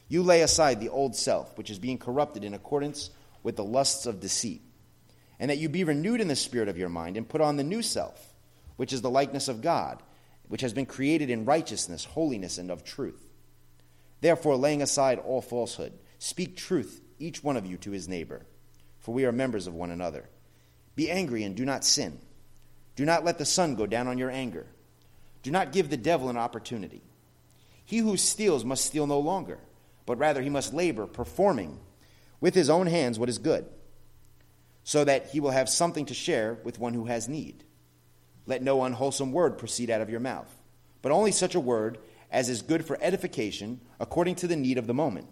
you 0.07 0.23
lay 0.23 0.41
aside 0.41 0.79
the 0.79 0.89
old 0.89 1.15
self, 1.15 1.57
which 1.57 1.69
is 1.69 1.79
being 1.79 1.97
corrupted 1.97 2.43
in 2.45 2.53
accordance 2.53 3.09
with 3.43 3.57
the 3.57 3.63
lusts 3.63 4.05
of 4.05 4.21
deceit, 4.21 4.61
and 5.39 5.49
that 5.49 5.57
you 5.57 5.67
be 5.67 5.83
renewed 5.83 6.21
in 6.21 6.29
the 6.29 6.35
spirit 6.35 6.69
of 6.69 6.77
your 6.77 6.89
mind 6.89 7.17
and 7.17 7.27
put 7.27 7.41
on 7.41 7.57
the 7.57 7.63
new 7.63 7.81
self, 7.81 8.33
which 8.77 8.93
is 8.93 9.01
the 9.01 9.09
likeness 9.09 9.47
of 9.47 9.61
God, 9.61 10.01
which 10.51 10.59
has 10.59 10.73
been 10.73 10.85
created 10.85 11.29
in 11.29 11.45
righteousness, 11.45 12.03
holiness, 12.03 12.57
and 12.57 12.69
of 12.69 12.83
truth. 12.83 13.23
Therefore, 14.19 14.57
laying 14.57 14.81
aside 14.81 15.17
all 15.17 15.41
falsehood, 15.41 15.93
speak 16.19 16.57
truth, 16.57 16.99
each 17.19 17.41
one 17.41 17.55
of 17.55 17.65
you, 17.65 17.77
to 17.77 17.91
his 17.91 18.09
neighbor, 18.09 18.45
for 18.99 19.13
we 19.13 19.23
are 19.23 19.31
members 19.31 19.65
of 19.65 19.73
one 19.73 19.91
another. 19.91 20.27
Be 20.93 21.09
angry 21.09 21.45
and 21.45 21.55
do 21.55 21.63
not 21.63 21.85
sin. 21.85 22.19
Do 22.97 23.05
not 23.05 23.23
let 23.23 23.37
the 23.37 23.45
sun 23.45 23.75
go 23.75 23.85
down 23.85 24.09
on 24.09 24.17
your 24.17 24.29
anger. 24.29 24.65
Do 25.41 25.51
not 25.51 25.71
give 25.71 25.89
the 25.89 25.95
devil 25.95 26.27
an 26.27 26.35
opportunity. 26.35 27.01
He 27.85 27.99
who 27.99 28.17
steals 28.17 28.65
must 28.65 28.83
steal 28.83 29.07
no 29.07 29.21
longer, 29.21 29.59
but 30.05 30.17
rather 30.17 30.41
he 30.41 30.49
must 30.49 30.73
labor, 30.73 31.07
performing 31.07 31.79
with 32.41 32.55
his 32.55 32.69
own 32.69 32.87
hands 32.87 33.17
what 33.17 33.29
is 33.29 33.37
good, 33.37 33.67
so 34.83 35.05
that 35.05 35.29
he 35.29 35.39
will 35.39 35.51
have 35.51 35.69
something 35.69 36.07
to 36.07 36.13
share 36.13 36.59
with 36.65 36.77
one 36.77 36.93
who 36.93 37.05
has 37.05 37.29
need. 37.29 37.63
Let 38.45 38.63
no 38.63 38.83
unwholesome 38.83 39.31
word 39.31 39.57
proceed 39.57 39.89
out 39.89 40.01
of 40.01 40.09
your 40.09 40.19
mouth, 40.19 40.53
but 41.01 41.11
only 41.11 41.31
such 41.31 41.55
a 41.55 41.59
word 41.59 41.99
as 42.31 42.49
is 42.49 42.61
good 42.61 42.85
for 42.85 42.97
edification 43.01 43.81
according 43.99 44.35
to 44.35 44.47
the 44.47 44.55
need 44.55 44.77
of 44.77 44.87
the 44.87 44.93
moment, 44.93 45.27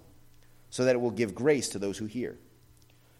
so 0.69 0.85
that 0.85 0.95
it 0.95 1.01
will 1.01 1.11
give 1.11 1.33
grace 1.33 1.69
to 1.69 1.79
those 1.79 1.97
who 1.97 2.05
hear. 2.05 2.37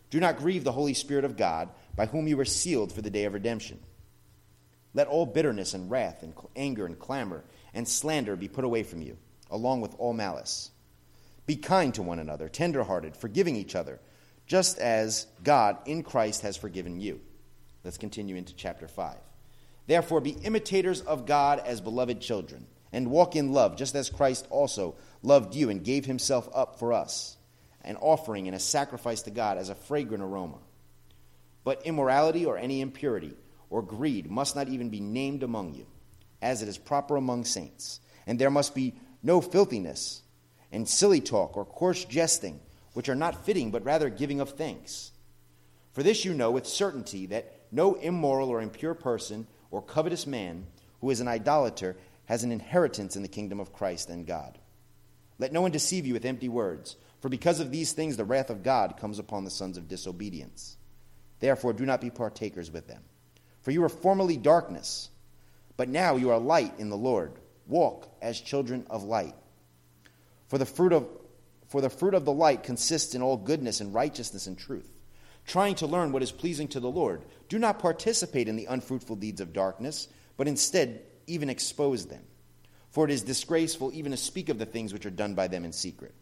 Do 0.10 0.20
not 0.20 0.38
grieve 0.38 0.64
the 0.64 0.72
Holy 0.72 0.94
Spirit 0.94 1.26
of 1.26 1.38
God, 1.38 1.70
by 1.96 2.06
whom 2.06 2.28
you 2.28 2.38
were 2.38 2.46
sealed 2.46 2.92
for 2.92 3.02
the 3.02 3.10
day 3.10 3.26
of 3.26 3.34
redemption. 3.34 3.80
Let 4.94 5.08
all 5.08 5.26
bitterness 5.26 5.74
and 5.74 5.90
wrath 5.90 6.24
and 6.24 6.34
anger 6.56 6.86
and 6.86 6.98
clamor 6.98 7.44
and 7.74 7.88
slander 7.88 8.36
be 8.36 8.48
put 8.48 8.66
away 8.66 8.84
from 8.84 9.02
you, 9.02 9.18
along 9.52 9.82
with 9.82 9.96
all 9.98 10.14
malice. 10.14 10.72
Be 11.46 11.56
kind 11.56 11.94
to 11.96 12.02
one 12.02 12.20
another, 12.20 12.50
tenderhearted, 12.50 13.16
forgiving 13.16 13.56
each 13.56 13.76
other, 13.76 14.00
just 14.48 14.80
as 14.80 15.28
God 15.44 15.78
in 15.86 16.04
Christ 16.04 16.42
has 16.42 16.58
forgiven 16.58 17.00
you. 17.00 17.22
Let's 17.84 17.98
continue 17.98 18.36
into 18.36 18.56
chapter 18.56 18.88
5. 18.88 19.16
Therefore, 19.90 20.22
be 20.22 20.38
imitators 20.44 21.02
of 21.02 21.26
God 21.26 21.64
as 21.66 21.82
beloved 21.82 22.22
children, 22.22 22.68
and 22.94 23.10
walk 23.10 23.36
in 23.36 23.54
love, 23.54 23.76
just 23.76 23.96
as 23.96 24.12
Christ 24.12 24.46
also 24.52 24.94
loved 25.24 25.56
you 25.56 25.72
and 25.72 25.84
gave 25.84 26.06
himself 26.06 26.48
up 26.54 26.78
for 26.78 26.94
us, 26.94 27.38
an 27.84 27.96
offering 27.96 28.46
and 28.46 28.56
a 28.56 28.60
sacrifice 28.60 29.24
to 29.24 29.32
God 29.32 29.58
as 29.58 29.70
a 29.70 29.74
fragrant 29.74 30.24
aroma. 30.24 30.60
But 31.64 31.88
immorality 31.88 32.46
or 32.46 32.56
any 32.56 32.82
impurity, 32.82 33.34
or 33.72 33.82
greed 33.82 34.30
must 34.30 34.56
not 34.56 34.68
even 34.68 34.92
be 34.92 35.00
named 35.00 35.42
among 35.42 35.74
you, 35.74 35.88
as 36.40 36.62
it 36.62 36.68
is 36.68 36.78
proper 36.78 37.16
among 37.16 37.46
saints. 37.46 38.00
And 38.28 38.38
there 38.38 38.52
must 38.52 38.76
be 38.76 38.94
no 39.24 39.42
filthiness, 39.42 40.22
and 40.72 40.88
silly 40.88 41.20
talk, 41.20 41.58
or 41.58 41.66
coarse 41.66 42.06
jesting, 42.06 42.60
which 42.94 43.10
are 43.10 43.16
not 43.16 43.44
fitting, 43.44 43.72
but 43.72 43.86
rather 43.86 44.12
giving 44.12 44.40
of 44.40 44.52
thanks. 44.52 45.12
For 45.94 46.04
this 46.04 46.26
you 46.26 46.36
know 46.36 46.52
with 46.52 46.68
certainty 46.68 47.26
that 47.26 47.52
no 47.72 47.96
immoral 47.96 48.50
or 48.50 48.62
impure 48.62 48.94
person 48.94 49.48
or 49.72 49.82
covetous 49.82 50.28
man 50.28 50.66
who 51.02 51.10
is 51.10 51.20
an 51.20 51.28
idolater 51.28 51.98
has 52.26 52.44
an 52.44 52.52
inheritance 52.52 53.16
in 53.16 53.22
the 53.22 53.28
kingdom 53.28 53.60
of 53.60 53.74
Christ 53.74 54.10
and 54.10 54.26
God. 54.26 54.58
Let 55.40 55.54
no 55.54 55.62
one 55.62 55.72
deceive 55.72 56.06
you 56.06 56.14
with 56.14 56.26
empty 56.26 56.50
words, 56.50 56.96
for 57.22 57.30
because 57.30 57.60
of 57.60 57.72
these 57.72 57.94
things 57.94 58.18
the 58.18 58.26
wrath 58.26 58.50
of 58.50 58.64
God 58.64 58.98
comes 58.98 59.20
upon 59.20 59.46
the 59.46 59.50
sons 59.50 59.78
of 59.78 59.88
disobedience. 59.88 60.78
Therefore, 61.40 61.74
do 61.74 61.86
not 61.86 62.02
be 62.02 62.10
partakers 62.10 62.70
with 62.70 62.88
them. 62.88 63.02
For 63.62 63.72
you 63.72 63.82
were 63.82 63.90
formerly 63.90 64.38
darkness, 64.38 65.10
but 65.78 65.90
now 65.90 66.18
you 66.18 66.32
are 66.32 66.40
light 66.40 66.74
in 66.78 66.90
the 66.90 66.98
Lord. 66.98 67.34
Walk 67.68 68.08
as 68.22 68.40
children 68.40 68.86
of 68.90 69.04
light. 69.04 69.36
For 70.48 70.58
the 70.58 70.66
fruit 70.66 70.94
of 70.94 71.08
for 71.70 71.82
the 71.82 71.90
fruit 71.90 72.16
of 72.16 72.26
the 72.26 72.34
light 72.34 72.64
consists 72.64 73.14
in 73.14 73.22
all 73.22 73.38
goodness 73.38 73.80
and 73.80 73.94
righteousness 73.94 74.48
and 74.48 74.58
truth, 74.58 74.90
trying 75.50 75.74
to 75.74 75.88
learn 75.88 76.12
what 76.12 76.22
is 76.22 76.32
pleasing 76.32 76.68
to 76.70 76.80
the 76.80 76.90
Lord. 76.90 77.26
Do 77.50 77.58
not 77.58 77.80
participate 77.80 78.48
in 78.48 78.56
the 78.56 78.68
unfruitful 78.68 79.16
deeds 79.16 79.42
of 79.42 79.52
darkness, 79.52 80.08
but 80.38 80.48
instead 80.48 81.02
even 81.26 81.50
expose 81.50 82.06
them. 82.06 82.24
For 82.92 83.06
it 83.06 83.12
is 83.12 83.24
disgraceful 83.24 83.92
even 83.94 84.12
to 84.12 84.18
speak 84.18 84.50
of 84.50 84.60
the 84.60 84.66
things 84.66 84.94
which 84.94 85.08
are 85.08 85.12
done 85.12 85.34
by 85.34 85.48
them 85.48 85.66
in 85.66 85.74
secret. 85.74 86.14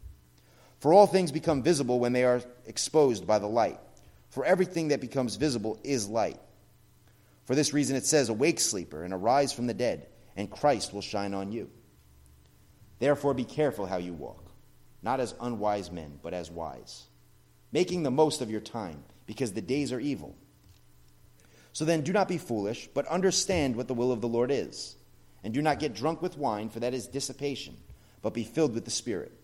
For 0.80 0.94
all 0.94 1.06
things 1.06 1.30
become 1.30 1.62
visible 1.62 2.00
when 2.00 2.14
they 2.14 2.24
are 2.24 2.40
exposed 2.64 3.26
by 3.26 3.38
the 3.38 3.46
light. 3.46 3.78
For 4.30 4.46
everything 4.46 4.88
that 4.88 5.00
becomes 5.00 5.36
visible 5.36 5.78
is 5.84 6.08
light. 6.08 6.40
For 7.44 7.54
this 7.54 7.74
reason 7.74 7.96
it 7.96 8.06
says, 8.06 8.30
Awake, 8.30 8.60
sleeper, 8.60 9.04
and 9.04 9.12
arise 9.12 9.52
from 9.52 9.66
the 9.66 9.74
dead, 9.74 10.06
and 10.36 10.50
Christ 10.50 10.94
will 10.94 11.02
shine 11.02 11.34
on 11.34 11.52
you. 11.52 11.68
Therefore 12.98 13.34
be 13.34 13.44
careful 13.44 13.84
how 13.84 13.98
you 13.98 14.14
walk, 14.14 14.50
not 15.02 15.20
as 15.20 15.34
unwise 15.40 15.90
men, 15.90 16.18
but 16.22 16.34
as 16.34 16.50
wise, 16.50 17.06
making 17.72 18.02
the 18.02 18.10
most 18.10 18.40
of 18.40 18.50
your 18.50 18.60
time, 18.60 19.04
because 19.28 19.52
the 19.52 19.60
days 19.60 19.92
are 19.92 20.00
evil. 20.00 20.36
So 21.72 21.84
then 21.84 22.00
do 22.00 22.12
not 22.12 22.26
be 22.26 22.38
foolish, 22.38 22.88
but 22.92 23.06
understand 23.06 23.76
what 23.76 23.86
the 23.86 23.94
will 23.94 24.10
of 24.10 24.20
the 24.20 24.26
Lord 24.26 24.50
is. 24.50 24.96
And 25.44 25.54
do 25.54 25.62
not 25.62 25.78
get 25.78 25.94
drunk 25.94 26.20
with 26.20 26.36
wine, 26.36 26.68
for 26.68 26.80
that 26.80 26.94
is 26.94 27.06
dissipation, 27.06 27.76
but 28.22 28.34
be 28.34 28.42
filled 28.42 28.74
with 28.74 28.84
the 28.84 28.90
Spirit 28.90 29.38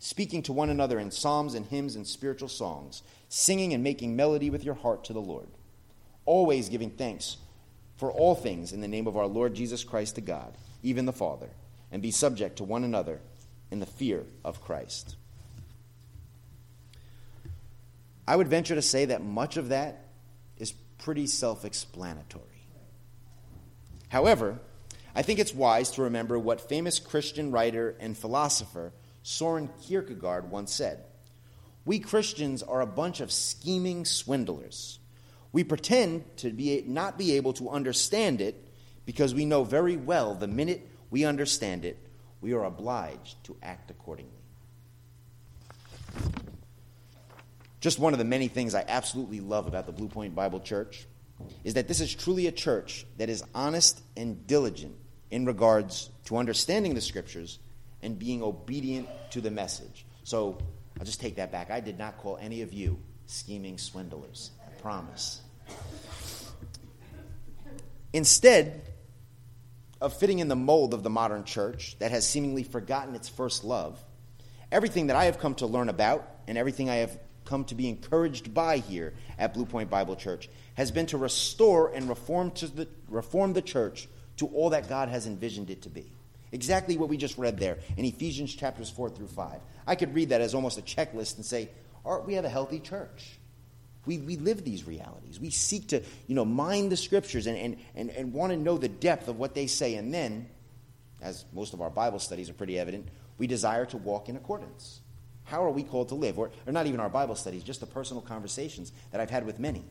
speaking 0.00 0.42
to 0.42 0.52
one 0.52 0.70
another 0.70 0.98
in 0.98 1.10
psalms 1.10 1.54
and 1.54 1.66
hymns 1.66 1.94
and 1.94 2.06
spiritual 2.06 2.48
songs, 2.48 3.02
singing 3.28 3.74
and 3.74 3.84
making 3.84 4.16
melody 4.16 4.50
with 4.50 4.64
your 4.64 4.74
heart 4.74 5.04
to 5.04 5.12
the 5.12 5.20
Lord, 5.20 5.46
always 6.24 6.70
giving 6.70 6.90
thanks 6.90 7.36
for 7.96 8.10
all 8.10 8.34
things 8.34 8.72
in 8.72 8.80
the 8.80 8.88
name 8.88 9.06
of 9.06 9.16
our 9.16 9.26
Lord 9.26 9.54
Jesus 9.54 9.84
Christ 9.84 10.14
to 10.14 10.22
God, 10.22 10.56
even 10.82 11.04
the 11.04 11.12
Father, 11.12 11.50
and 11.92 12.00
be 12.00 12.10
subject 12.10 12.56
to 12.56 12.64
one 12.64 12.82
another 12.82 13.20
in 13.70 13.78
the 13.78 13.86
fear 13.86 14.24
of 14.42 14.62
Christ. 14.62 15.16
I 18.30 18.36
would 18.36 18.46
venture 18.46 18.76
to 18.76 18.82
say 18.82 19.06
that 19.06 19.24
much 19.24 19.56
of 19.56 19.70
that 19.70 20.04
is 20.56 20.70
pretty 20.98 21.26
self 21.26 21.64
explanatory. 21.64 22.44
However, 24.08 24.60
I 25.16 25.22
think 25.22 25.40
it's 25.40 25.52
wise 25.52 25.90
to 25.92 26.02
remember 26.02 26.38
what 26.38 26.60
famous 26.60 27.00
Christian 27.00 27.50
writer 27.50 27.96
and 27.98 28.16
philosopher 28.16 28.92
Soren 29.24 29.68
Kierkegaard 29.82 30.48
once 30.48 30.72
said 30.72 31.02
We 31.84 31.98
Christians 31.98 32.62
are 32.62 32.80
a 32.80 32.86
bunch 32.86 33.18
of 33.20 33.32
scheming 33.32 34.04
swindlers. 34.04 35.00
We 35.50 35.64
pretend 35.64 36.36
to 36.36 36.50
be, 36.50 36.84
not 36.86 37.18
be 37.18 37.32
able 37.32 37.54
to 37.54 37.70
understand 37.70 38.40
it 38.40 38.64
because 39.06 39.34
we 39.34 39.44
know 39.44 39.64
very 39.64 39.96
well 39.96 40.36
the 40.36 40.46
minute 40.46 40.88
we 41.10 41.24
understand 41.24 41.84
it, 41.84 41.98
we 42.40 42.52
are 42.52 42.62
obliged 42.62 43.42
to 43.46 43.56
act 43.60 43.90
accordingly. 43.90 44.39
Just 47.80 47.98
one 47.98 48.12
of 48.12 48.18
the 48.18 48.24
many 48.24 48.48
things 48.48 48.74
I 48.74 48.84
absolutely 48.86 49.40
love 49.40 49.66
about 49.66 49.86
the 49.86 49.92
Blue 49.92 50.08
Point 50.08 50.34
Bible 50.34 50.60
Church 50.60 51.06
is 51.64 51.74
that 51.74 51.88
this 51.88 52.00
is 52.00 52.14
truly 52.14 52.46
a 52.46 52.52
church 52.52 53.06
that 53.16 53.30
is 53.30 53.42
honest 53.54 54.02
and 54.16 54.46
diligent 54.46 54.94
in 55.30 55.46
regards 55.46 56.10
to 56.26 56.36
understanding 56.36 56.94
the 56.94 57.00
scriptures 57.00 57.58
and 58.02 58.18
being 58.18 58.42
obedient 58.42 59.08
to 59.30 59.40
the 59.40 59.50
message. 59.50 60.04
So 60.24 60.58
I'll 60.98 61.06
just 61.06 61.20
take 61.20 61.36
that 61.36 61.50
back. 61.50 61.70
I 61.70 61.80
did 61.80 61.98
not 61.98 62.18
call 62.18 62.36
any 62.36 62.60
of 62.60 62.72
you 62.72 62.98
scheming 63.26 63.78
swindlers. 63.78 64.50
I 64.66 64.70
promise. 64.80 65.40
Instead 68.12 68.82
of 70.00 70.12
fitting 70.14 70.40
in 70.40 70.48
the 70.48 70.56
mold 70.56 70.92
of 70.92 71.02
the 71.02 71.10
modern 71.10 71.44
church 71.44 71.96
that 72.00 72.10
has 72.10 72.26
seemingly 72.26 72.64
forgotten 72.64 73.14
its 73.14 73.28
first 73.28 73.64
love, 73.64 74.02
everything 74.72 75.06
that 75.06 75.16
I 75.16 75.26
have 75.26 75.38
come 75.38 75.54
to 75.56 75.66
learn 75.66 75.88
about 75.88 76.28
and 76.46 76.58
everything 76.58 76.90
I 76.90 76.96
have 76.96 77.18
come 77.44 77.64
to 77.64 77.74
be 77.74 77.88
encouraged 77.88 78.52
by 78.54 78.78
here 78.78 79.14
at 79.38 79.54
Blue 79.54 79.66
Point 79.66 79.90
Bible 79.90 80.16
Church 80.16 80.48
has 80.74 80.90
been 80.90 81.06
to 81.06 81.18
restore 81.18 81.92
and 81.92 82.08
reform, 82.08 82.50
to 82.52 82.68
the, 82.68 82.88
reform 83.08 83.52
the 83.52 83.62
church 83.62 84.08
to 84.38 84.46
all 84.48 84.70
that 84.70 84.88
God 84.88 85.08
has 85.08 85.26
envisioned 85.26 85.70
it 85.70 85.82
to 85.82 85.90
be. 85.90 86.10
Exactly 86.52 86.96
what 86.96 87.08
we 87.08 87.16
just 87.16 87.38
read 87.38 87.58
there 87.58 87.78
in 87.96 88.04
Ephesians 88.04 88.54
chapters 88.54 88.90
4 88.90 89.10
through 89.10 89.28
5. 89.28 89.60
I 89.86 89.94
could 89.94 90.14
read 90.14 90.30
that 90.30 90.40
as 90.40 90.54
almost 90.54 90.78
a 90.78 90.82
checklist 90.82 91.36
and 91.36 91.44
say, 91.44 91.68
Art, 92.04 92.26
we 92.26 92.34
have 92.34 92.44
a 92.44 92.48
healthy 92.48 92.80
church. 92.80 93.38
We, 94.06 94.18
we 94.18 94.36
live 94.36 94.64
these 94.64 94.86
realities. 94.86 95.38
We 95.38 95.50
seek 95.50 95.88
to, 95.88 96.02
you 96.26 96.34
know, 96.34 96.44
mind 96.44 96.90
the 96.90 96.96
scriptures 96.96 97.46
and, 97.46 97.56
and, 97.56 97.76
and, 97.94 98.10
and 98.10 98.32
want 98.32 98.52
to 98.52 98.56
know 98.56 98.78
the 98.78 98.88
depth 98.88 99.28
of 99.28 99.38
what 99.38 99.54
they 99.54 99.66
say. 99.66 99.94
And 99.96 100.12
then, 100.12 100.48
as 101.20 101.44
most 101.52 101.74
of 101.74 101.82
our 101.82 101.90
Bible 101.90 102.18
studies 102.18 102.48
are 102.48 102.54
pretty 102.54 102.78
evident, 102.78 103.08
we 103.36 103.46
desire 103.46 103.84
to 103.86 103.98
walk 103.98 104.28
in 104.28 104.36
accordance. 104.36 105.00
How 105.50 105.64
are 105.64 105.70
we 105.70 105.82
called 105.82 106.10
to 106.10 106.14
live? 106.14 106.38
Or, 106.38 106.52
or 106.64 106.72
not 106.72 106.86
even 106.86 107.00
our 107.00 107.08
Bible 107.08 107.34
studies, 107.34 107.64
just 107.64 107.80
the 107.80 107.86
personal 107.86 108.22
conversations 108.22 108.92
that 109.10 109.20
I've 109.20 109.30
had 109.30 109.44
with 109.44 109.58
many, 109.58 109.84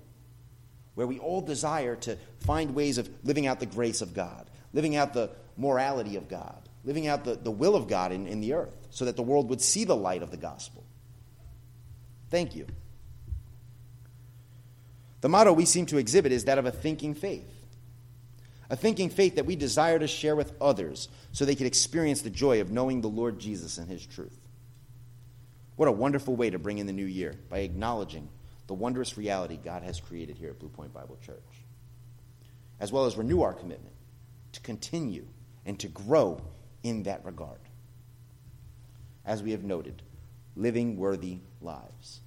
where 0.95 1.05
we 1.05 1.19
all 1.19 1.41
desire 1.41 1.97
to 1.97 2.17
find 2.39 2.73
ways 2.73 2.97
of 2.97 3.09
living 3.25 3.45
out 3.45 3.59
the 3.59 3.65
grace 3.65 4.01
of 4.01 4.13
God, 4.13 4.49
living 4.71 4.95
out 4.95 5.13
the 5.13 5.31
morality 5.57 6.15
of 6.15 6.29
God, 6.29 6.69
living 6.85 7.07
out 7.07 7.25
the, 7.25 7.35
the 7.35 7.51
will 7.51 7.75
of 7.75 7.89
God 7.89 8.13
in, 8.13 8.25
in 8.25 8.39
the 8.39 8.53
earth, 8.53 8.73
so 8.89 9.03
that 9.03 9.17
the 9.17 9.21
world 9.21 9.49
would 9.49 9.59
see 9.59 9.83
the 9.83 9.95
light 9.95 10.23
of 10.23 10.31
the 10.31 10.37
gospel. 10.37 10.85
Thank 12.29 12.55
you. 12.55 12.65
The 15.19 15.27
motto 15.27 15.51
we 15.51 15.65
seem 15.65 15.85
to 15.87 15.97
exhibit 15.97 16.31
is 16.31 16.45
that 16.45 16.57
of 16.57 16.65
a 16.65 16.71
thinking 16.71 17.15
faith. 17.15 17.51
A 18.69 18.77
thinking 18.77 19.09
faith 19.09 19.35
that 19.35 19.45
we 19.45 19.57
desire 19.57 19.99
to 19.99 20.07
share 20.07 20.37
with 20.37 20.53
others 20.61 21.09
so 21.33 21.43
they 21.43 21.55
can 21.55 21.65
experience 21.65 22.21
the 22.21 22.29
joy 22.29 22.61
of 22.61 22.71
knowing 22.71 23.01
the 23.01 23.09
Lord 23.09 23.39
Jesus 23.39 23.77
and 23.77 23.89
his 23.89 24.05
truth. 24.05 24.48
What 25.79 25.87
a 25.87 25.93
wonderful 25.93 26.35
way 26.35 26.49
to 26.49 26.59
bring 26.59 26.79
in 26.79 26.87
the 26.87 26.91
new 26.91 27.05
year 27.05 27.35
by 27.49 27.59
acknowledging 27.59 28.27
the 28.67 28.73
wondrous 28.73 29.17
reality 29.17 29.57
God 29.63 29.81
has 29.81 30.01
created 30.01 30.37
here 30.37 30.49
at 30.49 30.59
Blue 30.59 30.67
Point 30.67 30.93
Bible 30.93 31.17
Church, 31.25 31.39
as 32.81 32.91
well 32.91 33.05
as 33.05 33.15
renew 33.15 33.43
our 33.43 33.53
commitment 33.53 33.95
to 34.51 34.59
continue 34.59 35.25
and 35.65 35.79
to 35.79 35.87
grow 35.87 36.41
in 36.83 37.03
that 37.03 37.23
regard. 37.23 37.61
As 39.25 39.41
we 39.41 39.51
have 39.51 39.63
noted, 39.63 40.01
living 40.57 40.97
worthy 40.97 41.37
lives. 41.61 42.19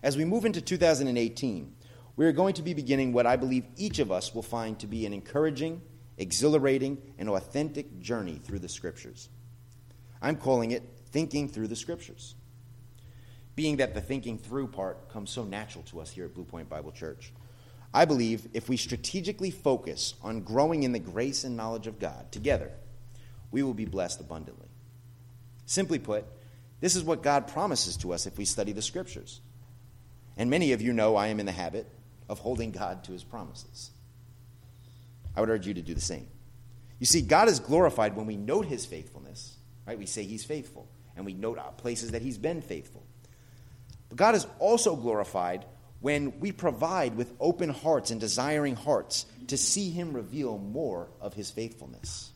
As 0.00 0.16
we 0.16 0.24
move 0.24 0.44
into 0.44 0.60
2018, 0.60 1.74
we 2.14 2.24
are 2.24 2.30
going 2.30 2.54
to 2.54 2.62
be 2.62 2.72
beginning 2.72 3.12
what 3.12 3.26
I 3.26 3.34
believe 3.34 3.64
each 3.76 3.98
of 3.98 4.12
us 4.12 4.32
will 4.32 4.42
find 4.42 4.78
to 4.78 4.86
be 4.86 5.06
an 5.06 5.12
encouraging, 5.12 5.82
exhilarating, 6.18 7.02
and 7.18 7.28
authentic 7.28 7.98
journey 7.98 8.40
through 8.44 8.60
the 8.60 8.68
Scriptures. 8.68 9.28
I'm 10.22 10.36
calling 10.36 10.70
it 10.70 10.84
Thinking 11.12 11.48
Through 11.48 11.68
the 11.68 11.76
Scriptures. 11.76 12.34
Being 13.54 13.76
that 13.76 13.94
the 13.94 14.00
thinking 14.00 14.38
through 14.38 14.68
part 14.68 15.10
comes 15.10 15.30
so 15.30 15.44
natural 15.44 15.84
to 15.84 16.00
us 16.00 16.10
here 16.10 16.24
at 16.24 16.34
Blue 16.34 16.44
Point 16.44 16.68
Bible 16.68 16.90
Church, 16.90 17.32
I 17.94 18.06
believe 18.06 18.48
if 18.54 18.68
we 18.68 18.78
strategically 18.78 19.50
focus 19.50 20.14
on 20.22 20.40
growing 20.40 20.82
in 20.82 20.92
the 20.92 20.98
grace 20.98 21.44
and 21.44 21.56
knowledge 21.56 21.86
of 21.86 21.98
God 21.98 22.32
together, 22.32 22.70
we 23.50 23.62
will 23.62 23.74
be 23.74 23.84
blessed 23.84 24.20
abundantly. 24.20 24.68
Simply 25.66 25.98
put, 25.98 26.24
this 26.80 26.96
is 26.96 27.04
what 27.04 27.22
God 27.22 27.46
promises 27.46 27.96
to 27.98 28.12
us 28.12 28.26
if 28.26 28.38
we 28.38 28.46
study 28.46 28.72
the 28.72 28.82
Scriptures. 28.82 29.40
And 30.38 30.48
many 30.48 30.72
of 30.72 30.80
you 30.80 30.94
know 30.94 31.16
I 31.16 31.26
am 31.26 31.38
in 31.38 31.46
the 31.46 31.52
habit 31.52 31.86
of 32.30 32.38
holding 32.38 32.70
God 32.70 33.04
to 33.04 33.12
his 33.12 33.22
promises. 33.22 33.90
I 35.36 35.40
would 35.40 35.50
urge 35.50 35.66
you 35.66 35.74
to 35.74 35.82
do 35.82 35.92
the 35.94 36.00
same. 36.00 36.26
You 36.98 37.06
see, 37.06 37.20
God 37.20 37.48
is 37.48 37.60
glorified 37.60 38.16
when 38.16 38.26
we 38.26 38.36
note 38.36 38.64
his 38.64 38.86
faithfulness, 38.86 39.56
right? 39.86 39.98
We 39.98 40.06
say 40.06 40.22
he's 40.22 40.44
faithful, 40.44 40.88
and 41.16 41.24
we 41.26 41.34
note 41.34 41.58
places 41.78 42.12
that 42.12 42.22
he's 42.22 42.38
been 42.38 42.62
faithful. 42.62 43.04
But 44.08 44.18
God 44.18 44.34
is 44.34 44.46
also 44.58 44.96
glorified 44.96 45.64
when 46.02 46.40
we 46.40 46.52
provide 46.52 47.16
with 47.16 47.32
open 47.40 47.70
hearts 47.70 48.10
and 48.10 48.20
desiring 48.20 48.74
hearts 48.74 49.24
to 49.46 49.56
see 49.56 49.90
Him 49.90 50.12
reveal 50.12 50.58
more 50.58 51.08
of 51.20 51.32
His 51.32 51.50
faithfulness. 51.50 52.30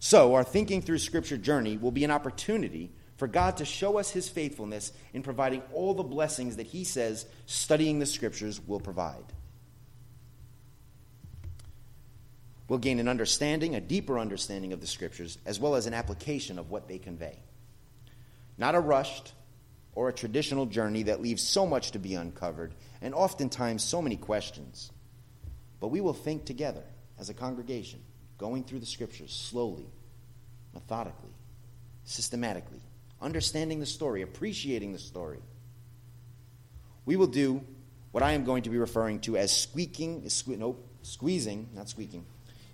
So, 0.00 0.34
our 0.34 0.44
thinking 0.44 0.82
through 0.82 0.98
Scripture 0.98 1.36
journey 1.36 1.78
will 1.78 1.92
be 1.92 2.04
an 2.04 2.10
opportunity 2.10 2.90
for 3.16 3.28
God 3.28 3.58
to 3.58 3.64
show 3.64 3.98
us 3.98 4.10
His 4.10 4.28
faithfulness 4.28 4.92
in 5.14 5.22
providing 5.22 5.62
all 5.72 5.94
the 5.94 6.02
blessings 6.02 6.56
that 6.56 6.66
He 6.66 6.82
says 6.82 7.24
studying 7.46 8.00
the 8.00 8.06
Scriptures 8.06 8.60
will 8.66 8.80
provide. 8.80 9.24
We'll 12.68 12.78
gain 12.78 12.98
an 12.98 13.08
understanding, 13.08 13.74
a 13.74 13.80
deeper 13.80 14.18
understanding 14.18 14.72
of 14.72 14.80
the 14.80 14.86
Scriptures, 14.86 15.38
as 15.44 15.58
well 15.60 15.74
as 15.74 15.86
an 15.86 15.94
application 15.94 16.58
of 16.58 16.70
what 16.70 16.88
they 16.88 16.98
convey. 16.98 17.38
Not 18.56 18.74
a 18.74 18.80
rushed, 18.80 19.32
or 19.94 20.08
a 20.08 20.12
traditional 20.12 20.66
journey 20.66 21.04
that 21.04 21.20
leaves 21.20 21.42
so 21.42 21.66
much 21.66 21.90
to 21.92 21.98
be 21.98 22.14
uncovered 22.14 22.74
and 23.00 23.14
oftentimes 23.14 23.82
so 23.82 24.00
many 24.00 24.16
questions. 24.16 24.90
But 25.80 25.88
we 25.88 26.00
will 26.00 26.14
think 26.14 26.44
together 26.44 26.84
as 27.18 27.28
a 27.28 27.34
congregation, 27.34 28.00
going 28.38 28.64
through 28.64 28.80
the 28.80 28.86
scriptures 28.86 29.32
slowly, 29.32 29.86
methodically, 30.72 31.34
systematically, 32.04 32.80
understanding 33.20 33.80
the 33.80 33.86
story, 33.86 34.22
appreciating 34.22 34.92
the 34.92 34.98
story. 34.98 35.40
We 37.04 37.16
will 37.16 37.26
do 37.26 37.62
what 38.12 38.22
I 38.22 38.32
am 38.32 38.44
going 38.44 38.62
to 38.62 38.70
be 38.70 38.78
referring 38.78 39.20
to 39.20 39.36
as 39.36 39.54
squeaking, 39.54 40.22
sque- 40.22 40.58
nope, 40.58 40.86
squeezing, 41.02 41.68
not 41.74 41.88
squeaking, 41.88 42.24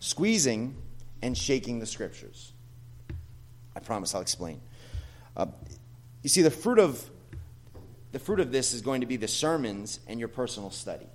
squeezing 0.01 0.77
and 1.23 1.37
shaking 1.37 1.79
the 1.79 1.87
scriptures. 1.87 2.53
I 3.75 3.81
promise 3.81 4.15
I'll 4.15 4.21
explain. 4.21 4.61
Uh, 5.37 5.47
you 6.23 6.29
see, 6.29 6.43
the 6.43 6.51
fruit 6.51 6.79
of 6.79 7.09
the 8.13 8.19
fruit 8.19 8.41
of 8.41 8.51
this 8.51 8.73
is 8.73 8.81
going 8.81 9.03
to 9.03 9.07
be 9.07 9.17
the 9.17 9.29
sermons 9.29 10.01
and 10.09 10.19
your 10.19 10.29
personal 10.29 10.71
study. 10.71 11.07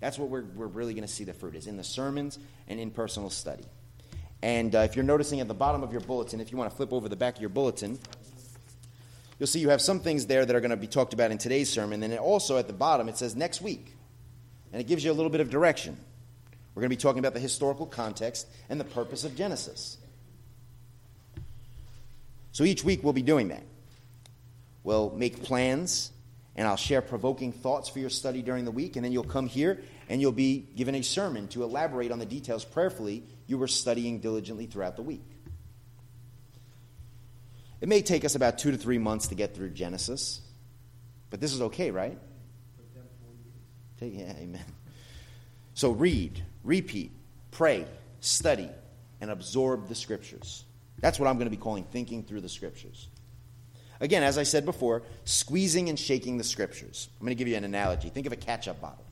That's 0.00 0.18
what 0.18 0.28
we're, 0.28 0.44
we're 0.44 0.66
really 0.66 0.94
going 0.94 1.06
to 1.06 1.12
see 1.12 1.24
the 1.24 1.32
fruit 1.32 1.54
is 1.54 1.66
in 1.66 1.76
the 1.76 1.84
sermons 1.84 2.38
and 2.68 2.78
in 2.78 2.90
personal 2.90 3.30
study. 3.30 3.64
And 4.42 4.74
uh, 4.74 4.80
if 4.80 4.96
you're 4.96 5.04
noticing 5.04 5.40
at 5.40 5.48
the 5.48 5.54
bottom 5.54 5.82
of 5.82 5.92
your 5.92 6.00
bulletin, 6.00 6.40
if 6.40 6.50
you 6.52 6.58
want 6.58 6.70
to 6.70 6.76
flip 6.76 6.92
over 6.92 7.08
the 7.08 7.16
back 7.16 7.36
of 7.36 7.40
your 7.40 7.50
bulletin, 7.50 7.98
you'll 9.38 9.46
see 9.46 9.60
you 9.60 9.70
have 9.70 9.82
some 9.82 10.00
things 10.00 10.26
there 10.26 10.44
that 10.44 10.54
are 10.54 10.60
going 10.60 10.70
to 10.70 10.76
be 10.76 10.86
talked 10.86 11.12
about 11.12 11.30
in 11.30 11.38
today's 11.38 11.70
sermon. 11.70 12.02
And 12.02 12.12
then 12.12 12.18
also 12.18 12.56
at 12.56 12.66
the 12.66 12.72
bottom, 12.72 13.08
it 13.08 13.18
says 13.18 13.36
next 13.36 13.60
week. 13.60 13.94
And 14.72 14.80
it 14.80 14.86
gives 14.86 15.04
you 15.04 15.10
a 15.10 15.14
little 15.14 15.30
bit 15.30 15.40
of 15.40 15.50
direction. 15.50 15.98
We're 16.74 16.82
going 16.82 16.90
to 16.90 16.96
be 16.96 17.00
talking 17.00 17.18
about 17.18 17.34
the 17.34 17.40
historical 17.40 17.86
context 17.86 18.46
and 18.68 18.78
the 18.78 18.84
purpose 18.84 19.24
of 19.24 19.36
Genesis. 19.36 19.98
So 22.52 22.64
each 22.64 22.84
week 22.84 23.02
we'll 23.02 23.12
be 23.12 23.22
doing 23.22 23.48
that. 23.48 23.62
We'll 24.82 25.10
make 25.10 25.42
plans, 25.42 26.10
and 26.56 26.66
I'll 26.66 26.76
share 26.76 27.02
provoking 27.02 27.52
thoughts 27.52 27.88
for 27.88 27.98
your 27.98 28.10
study 28.10 28.42
during 28.42 28.64
the 28.64 28.70
week, 28.70 28.96
and 28.96 29.04
then 29.04 29.12
you'll 29.12 29.24
come 29.24 29.46
here 29.46 29.82
and 30.08 30.20
you'll 30.20 30.32
be 30.32 30.66
given 30.76 30.94
a 30.96 31.02
sermon 31.02 31.46
to 31.48 31.62
elaborate 31.62 32.10
on 32.10 32.18
the 32.18 32.26
details 32.26 32.64
prayerfully 32.64 33.22
you 33.46 33.56
were 33.58 33.68
studying 33.68 34.18
diligently 34.18 34.66
throughout 34.66 34.96
the 34.96 35.02
week. 35.02 35.24
It 37.80 37.88
may 37.88 38.02
take 38.02 38.24
us 38.24 38.34
about 38.34 38.58
two 38.58 38.72
to 38.72 38.76
three 38.76 38.98
months 38.98 39.28
to 39.28 39.34
get 39.34 39.54
through 39.54 39.70
Genesis, 39.70 40.40
but 41.30 41.40
this 41.40 41.54
is 41.54 41.62
okay, 41.62 41.90
right? 41.90 42.18
Take, 43.98 44.14
Yeah, 44.14 44.32
amen. 44.36 44.64
So 45.80 45.92
read, 45.92 46.44
repeat, 46.62 47.10
pray, 47.52 47.86
study, 48.20 48.68
and 49.22 49.30
absorb 49.30 49.88
the 49.88 49.94
scriptures. 49.94 50.66
That's 50.98 51.18
what 51.18 51.26
I'm 51.26 51.36
going 51.36 51.46
to 51.46 51.50
be 51.50 51.56
calling 51.56 51.84
thinking 51.84 52.22
through 52.22 52.42
the 52.42 52.50
scriptures. 52.50 53.08
Again, 53.98 54.22
as 54.22 54.36
I 54.36 54.42
said 54.42 54.66
before, 54.66 55.04
squeezing 55.24 55.88
and 55.88 55.98
shaking 55.98 56.36
the 56.36 56.44
scriptures. 56.44 57.08
I'm 57.18 57.24
going 57.24 57.34
to 57.34 57.38
give 57.38 57.48
you 57.48 57.56
an 57.56 57.64
analogy. 57.64 58.10
Think 58.10 58.26
of 58.26 58.32
a 58.34 58.36
ketchup 58.36 58.78
bottle, 58.78 59.06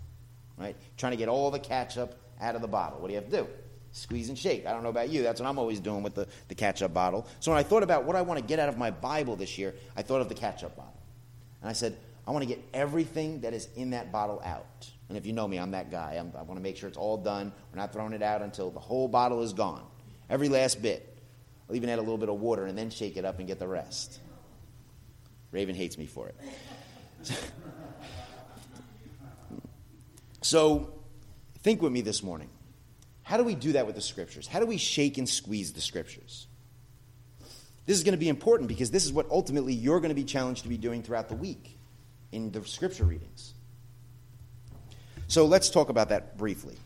right? 0.59 0.77
Trying 0.99 1.13
to 1.13 1.17
get 1.17 1.31
all 1.31 1.51
the 1.51 1.59
ketchup 1.59 2.21
out 2.39 2.55
of 2.55 2.61
the 2.61 2.69
bottle. 2.69 3.01
What 3.01 3.07
do 3.07 3.15
you 3.15 3.21
have 3.23 3.31
to 3.31 3.37
do? 3.39 3.49
Squeeze 3.93 4.29
and 4.29 4.37
shake. 4.37 4.67
I 4.67 4.73
don't 4.75 4.83
know 4.83 4.91
about 4.91 5.09
you. 5.09 5.23
That's 5.23 5.41
what 5.41 5.49
I'm 5.49 5.59
always 5.59 5.81
doing 5.81 6.03
with 6.03 6.17
the, 6.17 6.29
the 6.49 6.55
ketchup 6.55 6.93
bottle. 6.93 7.27
So 7.41 7.51
when 7.51 7.59
I 7.59 7.63
thought 7.63 7.83
about 7.83 8.05
what 8.05 8.15
I 8.15 8.21
want 8.21 8.41
to 8.41 8.45
get 8.45 8.59
out 8.59 8.69
of 8.69 8.77
my 8.77 8.91
Bible 8.91 9.37
this 9.37 9.57
year, 9.57 9.75
I 9.97 10.03
thought 10.03 10.21
of 10.21 10.29
the 10.29 10.35
ketchup 10.35 10.77
bottle. 10.77 11.01
And 11.63 11.71
I 11.71 11.73
said, 11.73 11.97
I 12.27 12.31
want 12.31 12.43
to 12.43 12.47
get 12.47 12.63
everything 12.75 13.41
that 13.41 13.55
is 13.55 13.71
in 13.75 13.93
that 13.93 14.13
bottle 14.13 14.43
out. 14.45 14.91
And 15.09 15.17
if 15.17 15.25
you 15.25 15.33
know 15.33 15.49
me, 15.49 15.59
I'm 15.59 15.71
that 15.71 15.91
guy. 15.91 16.17
I'm, 16.19 16.33
i 16.37 16.43
want 16.43 16.59
to 16.59 16.63
make 16.63 16.77
sure 16.77 16.89
it's 16.89 16.99
all 16.99 17.17
done. 17.17 17.53
We're 17.73 17.81
not 17.81 17.93
throwing 17.93 18.13
it 18.13 18.23
out 18.23 18.43
until 18.43 18.71
the 18.71 18.81
whole 18.81 19.09
bottle 19.09 19.43
is 19.43 19.53
gone. 19.53 19.85
Every 20.29 20.49
last 20.49 20.83
bit. 20.83 21.17
I'll 21.69 21.77
even 21.77 21.89
add 21.89 21.99
a 21.99 22.03
little 22.03 22.19
bit 22.19 22.29
of 22.29 22.41
water 22.41 22.67
and 22.67 22.77
then 22.77 22.91
shake 22.91 23.17
it 23.17 23.25
up 23.25 23.39
and 23.39 23.49
get 23.49 23.59
the 23.59 23.69
rest. 23.69 24.21
Raven 25.51 25.75
hates 25.75 25.97
me 25.97 26.07
for 26.07 26.29
it. 26.29 26.37
so, 30.43 30.93
think 31.61 31.81
with 31.83 31.93
me 31.93 32.01
this 32.03 32.23
morning. 32.23 32.51
How 33.23 33.37
do 33.37 33.45
we 33.45 33.55
do 33.55 33.73
that 33.73 33.87
with 33.87 33.95
the 33.95 34.01
scriptures? 34.01 34.47
How 34.47 34.61
do 34.61 34.67
we 34.67 34.79
shake 34.79 35.19
and 35.19 35.29
squeeze 35.29 35.73
the 35.73 35.83
scriptures? 35.83 36.47
This 37.85 37.97
is 37.97 38.05
going 38.05 38.13
to 38.13 38.19
be 38.19 38.29
important 38.29 38.69
because 38.69 38.91
this 38.91 39.05
is 39.05 39.13
what 39.13 39.31
ultimately 39.31 39.73
you're 39.73 40.01
going 40.01 40.11
to 40.11 40.15
be 40.15 40.25
challenged 40.25 40.63
to 40.63 40.69
be 40.69 40.79
doing 40.79 41.03
throughout 41.03 41.29
the 41.29 41.35
week 41.35 41.79
in 42.33 42.51
the 42.51 42.65
scripture 42.65 43.05
readings. 43.05 43.55
So 45.29 45.45
let's 45.45 45.69
talk 45.69 45.91
about 45.91 46.09
that 46.09 46.39
briefly. 46.39 46.77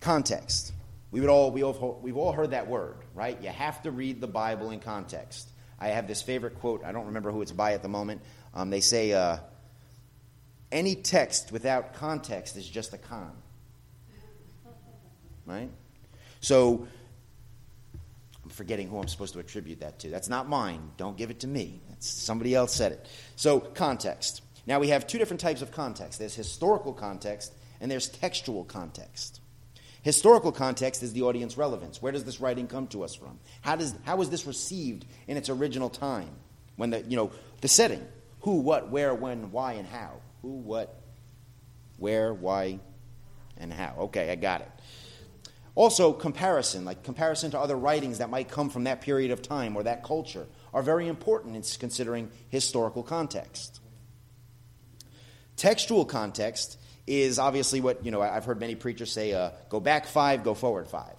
Context. 0.00 0.72
We 1.10 1.20
would 1.20 1.28
all, 1.28 1.50
we 1.50 1.62
all, 1.62 2.00
we've 2.02 2.16
all 2.16 2.32
heard 2.32 2.52
that 2.52 2.68
word, 2.68 2.96
right? 3.14 3.40
You 3.42 3.50
have 3.50 3.82
to 3.82 3.90
read 3.90 4.20
the 4.20 4.26
Bible 4.26 4.70
in 4.70 4.80
context. 4.80 5.48
I 5.78 5.88
have 5.88 6.08
this 6.08 6.22
favorite 6.22 6.58
quote. 6.60 6.84
I 6.84 6.92
don't 6.92 7.06
remember 7.06 7.30
who 7.30 7.42
it's 7.42 7.52
by 7.52 7.74
at 7.74 7.82
the 7.82 7.88
moment. 7.88 8.22
Um, 8.54 8.70
they 8.70 8.80
say, 8.80 9.12
uh, 9.12 9.38
any 10.72 10.94
text 10.94 11.52
without 11.52 11.94
context 11.94 12.56
is 12.56 12.68
just 12.68 12.92
a 12.92 12.98
con. 12.98 13.32
Right? 15.46 15.70
So, 16.40 16.86
I'm 18.44 18.50
forgetting 18.50 18.88
who 18.88 18.98
I'm 18.98 19.08
supposed 19.08 19.34
to 19.34 19.40
attribute 19.40 19.80
that 19.80 19.98
to. 20.00 20.10
That's 20.10 20.28
not 20.28 20.48
mine. 20.48 20.92
Don't 20.96 21.16
give 21.16 21.30
it 21.30 21.40
to 21.40 21.48
me. 21.48 21.80
That's, 21.88 22.08
somebody 22.08 22.54
else 22.54 22.72
said 22.72 22.92
it. 22.92 23.06
So, 23.34 23.58
context. 23.58 24.42
Now, 24.70 24.78
we 24.78 24.90
have 24.90 25.08
two 25.08 25.18
different 25.18 25.40
types 25.40 25.62
of 25.62 25.72
context 25.72 26.20
there's 26.20 26.36
historical 26.36 26.92
context 26.92 27.52
and 27.80 27.90
there's 27.90 28.08
textual 28.08 28.62
context. 28.62 29.40
Historical 30.02 30.52
context 30.52 31.02
is 31.02 31.12
the 31.12 31.22
audience 31.22 31.58
relevance. 31.58 32.00
Where 32.00 32.12
does 32.12 32.22
this 32.22 32.40
writing 32.40 32.68
come 32.68 32.86
to 32.88 33.02
us 33.02 33.16
from? 33.16 33.40
How, 33.62 33.74
does, 33.74 33.96
how 34.04 34.14
was 34.14 34.30
this 34.30 34.46
received 34.46 35.06
in 35.26 35.36
its 35.36 35.48
original 35.48 35.90
time? 35.90 36.30
When 36.76 36.90
the, 36.90 37.02
you 37.02 37.16
know, 37.16 37.32
the 37.62 37.66
setting. 37.66 38.06
Who, 38.42 38.60
what, 38.60 38.90
where, 38.90 39.12
when, 39.12 39.50
why, 39.50 39.72
and 39.72 39.88
how. 39.88 40.20
Who, 40.42 40.50
what, 40.50 41.02
where, 41.98 42.32
why, 42.32 42.78
and 43.56 43.72
how. 43.72 43.96
Okay, 44.02 44.30
I 44.30 44.36
got 44.36 44.60
it. 44.60 44.70
Also, 45.74 46.12
comparison, 46.12 46.84
like 46.84 47.02
comparison 47.02 47.50
to 47.50 47.58
other 47.58 47.76
writings 47.76 48.18
that 48.18 48.30
might 48.30 48.48
come 48.48 48.70
from 48.70 48.84
that 48.84 49.00
period 49.00 49.32
of 49.32 49.42
time 49.42 49.74
or 49.74 49.82
that 49.82 50.04
culture, 50.04 50.46
are 50.72 50.82
very 50.82 51.08
important 51.08 51.56
in 51.56 51.62
considering 51.80 52.30
historical 52.50 53.02
context. 53.02 53.80
Textual 55.60 56.06
context 56.06 56.78
is 57.06 57.38
obviously 57.38 57.82
what, 57.82 58.02
you 58.02 58.10
know, 58.10 58.22
I've 58.22 58.46
heard 58.46 58.58
many 58.58 58.76
preachers 58.76 59.12
say 59.12 59.34
uh, 59.34 59.50
go 59.68 59.78
back 59.78 60.06
five, 60.06 60.42
go 60.42 60.54
forward 60.54 60.88
five. 60.88 61.16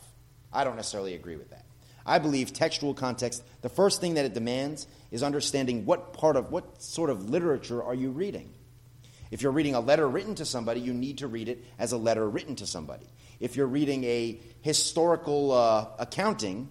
I 0.52 0.64
don't 0.64 0.78
necessarily 0.78 1.14
agree 1.14 1.36
with 1.36 1.52
that. 1.52 1.64
I 2.08 2.18
believe 2.18 2.52
textual 2.52 2.96
context, 2.96 3.44
the 3.62 3.70
first 3.70 4.02
thing 4.02 4.16
that 4.16 4.26
it 4.26 4.34
demands 4.34 4.88
is 5.12 5.22
understanding 5.22 5.86
what 5.86 6.14
part 6.14 6.38
of, 6.38 6.52
what 6.52 6.82
sort 6.82 7.12
of 7.12 7.30
literature 7.30 7.84
are 7.84 7.94
you 7.94 8.10
reading. 8.10 8.52
If 9.30 9.44
you're 9.44 9.52
reading 9.52 9.76
a 9.76 9.80
letter 9.80 10.10
written 10.10 10.34
to 10.34 10.46
somebody, 10.46 10.82
you 10.82 10.96
need 10.96 11.20
to 11.20 11.28
read 11.28 11.48
it 11.48 11.64
as 11.78 11.92
a 11.92 11.98
letter 11.98 12.28
written 12.28 12.56
to 12.56 12.66
somebody. 12.66 13.06
If 13.40 13.56
you're 13.56 13.68
reading 13.68 14.04
a 14.06 14.40
historical 14.62 15.52
uh, 15.52 15.86
accounting, 16.00 16.68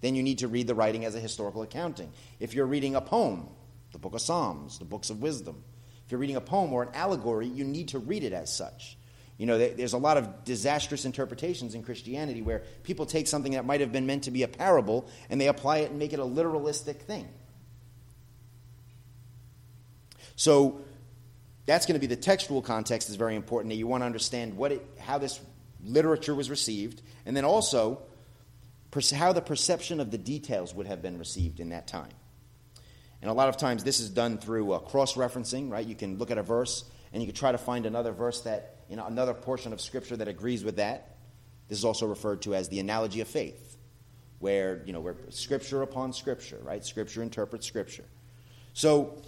then 0.00 0.16
you 0.16 0.24
need 0.24 0.38
to 0.38 0.48
read 0.48 0.66
the 0.66 0.74
writing 0.74 1.04
as 1.04 1.14
a 1.14 1.20
historical 1.20 1.62
accounting. 1.62 2.12
If 2.40 2.52
you're 2.54 2.66
reading 2.66 2.96
a 2.96 3.00
poem, 3.00 3.46
the 3.92 3.98
book 3.98 4.14
of 4.14 4.20
Psalms, 4.22 4.80
the 4.80 4.84
books 4.84 5.08
of 5.08 5.22
wisdom, 5.22 5.62
you're 6.12 6.20
reading 6.20 6.36
a 6.36 6.40
poem 6.40 6.72
or 6.72 6.84
an 6.84 6.90
allegory, 6.94 7.48
you 7.48 7.64
need 7.64 7.88
to 7.88 7.98
read 7.98 8.22
it 8.22 8.32
as 8.32 8.54
such. 8.54 8.96
You 9.38 9.46
know, 9.46 9.58
there's 9.58 9.94
a 9.94 9.98
lot 9.98 10.18
of 10.18 10.44
disastrous 10.44 11.04
interpretations 11.04 11.74
in 11.74 11.82
Christianity 11.82 12.42
where 12.42 12.62
people 12.84 13.06
take 13.06 13.26
something 13.26 13.52
that 13.52 13.64
might 13.64 13.80
have 13.80 13.90
been 13.90 14.06
meant 14.06 14.24
to 14.24 14.30
be 14.30 14.44
a 14.44 14.48
parable 14.48 15.08
and 15.30 15.40
they 15.40 15.48
apply 15.48 15.78
it 15.78 15.90
and 15.90 15.98
make 15.98 16.12
it 16.12 16.20
a 16.20 16.24
literalistic 16.24 17.00
thing. 17.00 17.28
So 20.36 20.82
that's 21.66 21.86
going 21.86 21.94
to 21.94 22.00
be 22.00 22.06
the 22.06 22.20
textual 22.20 22.62
context 22.62 23.08
is 23.08 23.16
very 23.16 23.34
important. 23.34 23.70
That 23.70 23.76
you 23.76 23.86
want 23.86 24.02
to 24.02 24.06
understand 24.06 24.56
what 24.56 24.72
it, 24.72 24.86
how 25.00 25.18
this 25.18 25.40
literature 25.82 26.34
was 26.34 26.50
received, 26.50 27.02
and 27.26 27.36
then 27.36 27.44
also 27.44 28.02
how 29.12 29.32
the 29.32 29.40
perception 29.40 29.98
of 29.98 30.10
the 30.10 30.18
details 30.18 30.74
would 30.74 30.86
have 30.86 31.00
been 31.00 31.18
received 31.18 31.58
in 31.58 31.70
that 31.70 31.86
time. 31.88 32.12
And 33.22 33.30
a 33.30 33.34
lot 33.34 33.48
of 33.48 33.56
times 33.56 33.84
this 33.84 34.00
is 34.00 34.10
done 34.10 34.36
through 34.36 34.72
uh, 34.72 34.78
cross 34.80 35.14
referencing, 35.14 35.70
right? 35.70 35.86
You 35.86 35.94
can 35.94 36.18
look 36.18 36.30
at 36.30 36.38
a 36.38 36.42
verse 36.42 36.84
and 37.12 37.22
you 37.22 37.26
can 37.26 37.36
try 37.36 37.52
to 37.52 37.58
find 37.58 37.86
another 37.86 38.12
verse 38.12 38.40
that, 38.42 38.78
you 38.88 38.96
know, 38.96 39.06
another 39.06 39.32
portion 39.32 39.72
of 39.72 39.80
Scripture 39.80 40.16
that 40.16 40.28
agrees 40.28 40.64
with 40.64 40.76
that. 40.76 41.16
This 41.68 41.78
is 41.78 41.84
also 41.84 42.06
referred 42.06 42.42
to 42.42 42.54
as 42.54 42.68
the 42.68 42.80
analogy 42.80 43.20
of 43.20 43.28
faith, 43.28 43.76
where, 44.40 44.82
you 44.84 44.92
know, 44.92 45.00
where 45.00 45.16
Scripture 45.30 45.82
upon 45.82 46.12
Scripture, 46.12 46.58
right? 46.62 46.84
Scripture 46.84 47.22
interprets 47.22 47.66
Scripture. 47.66 48.04
So, 48.72 49.22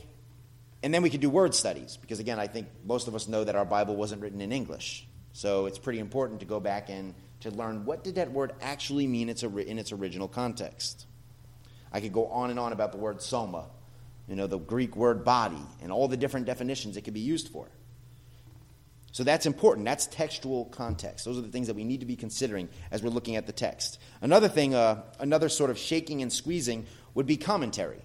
and 0.82 0.92
then 0.92 1.02
we 1.02 1.08
can 1.08 1.20
do 1.20 1.30
word 1.30 1.54
studies, 1.54 1.96
because 1.96 2.18
again, 2.18 2.40
I 2.40 2.48
think 2.48 2.66
most 2.84 3.06
of 3.06 3.14
us 3.14 3.28
know 3.28 3.44
that 3.44 3.54
our 3.54 3.64
Bible 3.64 3.94
wasn't 3.94 4.20
written 4.20 4.40
in 4.40 4.50
English. 4.50 5.06
So 5.32 5.66
it's 5.66 5.78
pretty 5.78 6.00
important 6.00 6.40
to 6.40 6.46
go 6.46 6.58
back 6.60 6.90
and 6.90 7.14
to 7.40 7.50
learn 7.50 7.84
what 7.84 8.02
did 8.02 8.16
that 8.16 8.32
word 8.32 8.52
actually 8.60 9.06
mean 9.06 9.28
in 9.28 9.78
its 9.78 9.92
original 9.92 10.28
context. 10.28 11.06
I 11.92 12.00
could 12.00 12.12
go 12.12 12.26
on 12.26 12.50
and 12.50 12.58
on 12.58 12.72
about 12.72 12.92
the 12.92 12.98
word 12.98 13.22
soma, 13.22 13.66
you 14.28 14.36
know, 14.36 14.46
the 14.46 14.58
Greek 14.58 14.96
word 14.96 15.24
body, 15.24 15.62
and 15.82 15.92
all 15.92 16.08
the 16.08 16.16
different 16.16 16.46
definitions 16.46 16.96
it 16.96 17.02
could 17.02 17.14
be 17.14 17.20
used 17.20 17.48
for. 17.48 17.68
So 19.12 19.22
that's 19.22 19.46
important. 19.46 19.86
That's 19.86 20.06
textual 20.06 20.64
context. 20.64 21.24
Those 21.24 21.38
are 21.38 21.42
the 21.42 21.52
things 21.52 21.68
that 21.68 21.76
we 21.76 21.84
need 21.84 22.00
to 22.00 22.06
be 22.06 22.16
considering 22.16 22.68
as 22.90 23.00
we're 23.00 23.10
looking 23.10 23.36
at 23.36 23.46
the 23.46 23.52
text. 23.52 24.00
Another 24.20 24.48
thing, 24.48 24.74
uh, 24.74 25.02
another 25.20 25.48
sort 25.48 25.70
of 25.70 25.78
shaking 25.78 26.20
and 26.20 26.32
squeezing 26.32 26.86
would 27.14 27.26
be 27.26 27.36
commentary. 27.36 28.02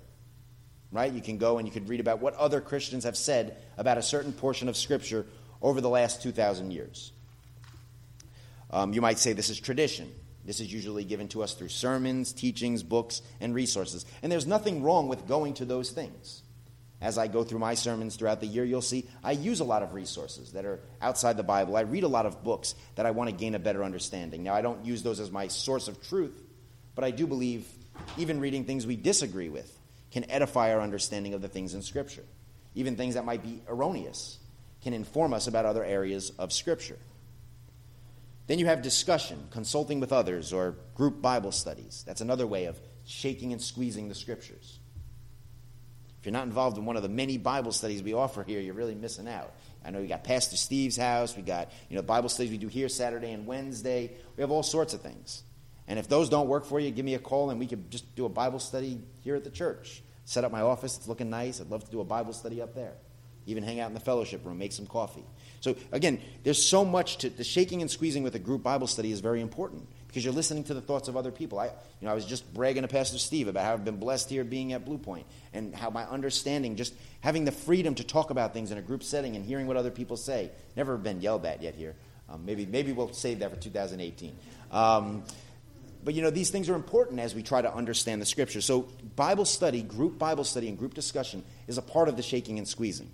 Right? 0.92 1.12
You 1.12 1.22
can 1.22 1.40
go 1.40 1.58
and 1.58 1.68
you 1.68 1.72
could 1.74 1.90
read 1.90 2.00
about 2.00 2.20
what 2.20 2.36
other 2.36 2.62
Christians 2.62 3.06
have 3.06 3.18
said 3.18 3.58
about 3.78 3.98
a 3.98 4.04
certain 4.04 4.34
portion 4.34 4.70
of 4.70 4.78
Scripture 4.78 5.26
over 5.62 5.82
the 5.82 5.90
last 5.90 6.22
2,000 6.22 6.72
years. 6.72 7.12
Um, 8.70 8.94
you 8.94 9.02
might 9.02 9.18
say 9.18 9.34
this 9.34 9.50
is 9.50 9.60
tradition. 9.60 10.12
This 10.50 10.62
is 10.62 10.74
usually 10.74 11.04
given 11.04 11.28
to 11.28 11.44
us 11.44 11.54
through 11.54 11.68
sermons, 11.68 12.34
teachings, 12.34 12.82
books, 12.82 13.22
and 13.40 13.54
resources. 13.54 14.04
And 14.24 14.32
there's 14.32 14.48
nothing 14.48 14.82
wrong 14.82 15.08
with 15.08 15.28
going 15.28 15.54
to 15.54 15.66
those 15.66 15.92
things. 15.92 16.42
As 17.00 17.20
I 17.20 17.28
go 17.28 17.44
through 17.44 17.60
my 17.60 17.76
sermons 17.76 18.16
throughout 18.16 18.42
the 18.42 18.48
year, 18.48 18.66
you'll 18.66 18.82
see 18.82 19.08
I 19.24 19.34
use 19.34 19.60
a 19.60 19.64
lot 19.64 19.84
of 19.84 19.94
resources 19.94 20.54
that 20.54 20.66
are 20.66 20.80
outside 21.04 21.38
the 21.38 21.44
Bible. 21.44 21.78
I 21.78 21.82
read 21.82 22.02
a 22.02 22.08
lot 22.08 22.26
of 22.26 22.44
books 22.44 22.74
that 22.96 23.06
I 23.06 23.12
want 23.12 23.30
to 23.30 23.36
gain 23.36 23.54
a 23.54 23.60
better 23.60 23.84
understanding. 23.84 24.42
Now, 24.42 24.56
I 24.56 24.64
don't 24.64 24.84
use 24.84 25.04
those 25.04 25.20
as 25.20 25.30
my 25.30 25.50
source 25.50 25.88
of 25.88 26.02
truth, 26.02 26.42
but 26.96 27.04
I 27.04 27.12
do 27.12 27.28
believe 27.28 27.68
even 28.18 28.40
reading 28.40 28.66
things 28.66 28.88
we 28.88 28.96
disagree 28.96 29.50
with 29.50 29.72
can 30.10 30.32
edify 30.32 30.74
our 30.74 30.82
understanding 30.82 31.36
of 31.36 31.44
the 31.44 31.48
things 31.48 31.76
in 31.76 31.84
Scripture. 31.84 32.26
Even 32.74 32.96
things 32.96 33.14
that 33.14 33.24
might 33.24 33.44
be 33.44 33.62
erroneous 33.70 34.40
can 34.82 34.96
inform 34.96 35.32
us 35.32 35.46
about 35.46 35.66
other 35.66 35.86
areas 35.86 36.32
of 36.40 36.52
Scripture. 36.52 36.98
Then 38.50 38.58
you 38.58 38.66
have 38.66 38.82
discussion, 38.82 39.48
consulting 39.52 40.00
with 40.00 40.12
others, 40.12 40.52
or 40.54 40.76
group 40.96 41.22
Bible 41.22 41.52
studies. 41.52 42.04
That's 42.08 42.22
another 42.22 42.48
way 42.48 42.66
of 42.66 42.80
shaking 43.06 43.52
and 43.52 43.62
squeezing 43.62 44.10
the 44.10 44.16
Scriptures. 44.16 44.80
If 46.20 46.26
you're 46.26 46.34
not 46.34 46.48
involved 46.48 46.76
in 46.80 46.86
one 46.86 46.98
of 46.98 47.04
the 47.04 47.10
many 47.10 47.38
Bible 47.38 47.72
studies 47.72 48.02
we 48.02 48.14
offer 48.14 48.42
here, 48.42 48.60
you're 48.60 48.74
really 48.74 48.96
missing 48.96 49.28
out. 49.28 49.54
I 49.86 49.92
know 49.92 50.02
we 50.02 50.08
got 50.08 50.24
Pastor 50.24 50.58
Steve's 50.58 50.98
house, 50.98 51.38
we 51.38 51.44
got 51.44 51.72
you 51.92 51.96
know 51.96 52.02
Bible 52.02 52.28
studies 52.28 52.52
we 52.52 52.58
do 52.58 52.68
here 52.68 52.90
Saturday 52.90 53.34
and 53.34 53.46
Wednesday. 53.46 54.18
We 54.36 54.42
have 54.42 54.50
all 54.50 54.64
sorts 54.64 54.96
of 54.96 55.02
things. 55.02 55.44
And 55.88 56.00
if 56.00 56.08
those 56.08 56.28
don't 56.28 56.48
work 56.48 56.66
for 56.66 56.80
you, 56.80 56.90
give 56.90 57.06
me 57.06 57.14
a 57.14 57.20
call 57.20 57.52
and 57.52 57.60
we 57.60 57.68
could 57.68 57.92
just 57.92 58.16
do 58.16 58.26
a 58.26 58.30
Bible 58.30 58.58
study 58.58 59.00
here 59.24 59.36
at 59.36 59.44
the 59.44 59.52
church. 59.52 60.02
Set 60.26 60.44
up 60.44 60.52
my 60.52 60.62
office, 60.62 60.98
it's 60.98 61.08
looking 61.08 61.30
nice. 61.30 61.62
I'd 61.62 61.70
love 61.70 61.86
to 61.86 61.92
do 61.92 62.02
a 62.02 62.04
Bible 62.04 62.34
study 62.34 62.64
up 62.64 62.74
there. 62.74 62.96
Even 63.46 63.64
hang 63.64 63.80
out 63.80 63.88
in 63.88 63.94
the 63.94 64.00
fellowship 64.00 64.46
room, 64.46 64.58
make 64.58 64.72
some 64.72 64.86
coffee. 64.86 65.24
So 65.62 65.76
again, 65.92 66.22
there's 66.44 66.64
so 66.64 66.86
much 66.86 67.18
to 67.20 67.30
the 67.30 67.44
shaking 67.44 67.82
and 67.82 67.90
squeezing 67.90 68.24
with 68.24 68.36
a 68.36 68.40
group 68.40 68.64
Bible 68.64 68.88
study 68.88 69.12
is 69.12 69.20
very 69.20 69.42
important 69.42 69.88
because 70.08 70.24
you're 70.24 70.34
listening 70.34 70.64
to 70.66 70.74
the 70.74 70.82
thoughts 70.82 71.08
of 71.08 71.16
other 71.16 71.32
people. 71.32 71.60
I, 71.60 71.66
you 71.66 71.72
know, 72.02 72.12
I 72.12 72.14
was 72.14 72.26
just 72.26 72.52
bragging 72.54 72.82
to 72.82 72.88
Pastor 72.88 73.18
Steve 73.18 73.48
about 73.48 73.64
how 73.66 73.74
I've 73.74 73.86
been 73.86 73.98
blessed 73.98 74.30
here 74.30 74.44
being 74.44 74.74
at 74.74 74.86
Blue 74.86 74.98
Point 74.98 75.26
and 75.54 75.76
how 75.76 75.90
my 75.90 76.04
understanding, 76.06 76.76
just 76.76 76.94
having 77.22 77.46
the 77.46 77.52
freedom 77.52 77.96
to 77.96 78.04
talk 78.04 78.30
about 78.30 78.54
things 78.54 78.72
in 78.72 78.78
a 78.78 78.82
group 78.82 79.04
setting 79.04 79.36
and 79.36 79.46
hearing 79.46 79.68
what 79.68 79.78
other 79.78 79.92
people 79.92 80.18
say. 80.18 80.52
Never 80.76 80.98
been 80.98 81.22
yelled 81.22 81.46
at 81.46 81.62
yet 81.62 81.76
here. 81.76 81.96
Um, 82.28 82.46
maybe, 82.46 82.66
maybe 82.66 82.92
we'll 82.92 83.14
save 83.14 83.40
that 83.40 83.52
for 83.52 83.58
2018. 83.58 84.36
Um, 84.72 85.24
but 86.04 86.14
you 86.14 86.22
know, 86.22 86.30
these 86.30 86.50
things 86.50 86.70
are 86.70 86.76
important 86.76 87.20
as 87.20 87.36
we 87.36 87.44
try 87.44 87.62
to 87.62 87.74
understand 87.74 88.22
the 88.22 88.26
scripture. 88.26 88.62
So, 88.62 88.88
Bible 89.16 89.46
study, 89.46 89.82
group 89.82 90.18
Bible 90.18 90.44
study, 90.44 90.70
and 90.70 90.78
group 90.78 90.94
discussion 90.94 91.44
is 91.68 91.78
a 91.78 91.82
part 91.82 92.08
of 92.08 92.16
the 92.16 92.24
shaking 92.24 92.58
and 92.58 92.68
squeezing. 92.68 93.10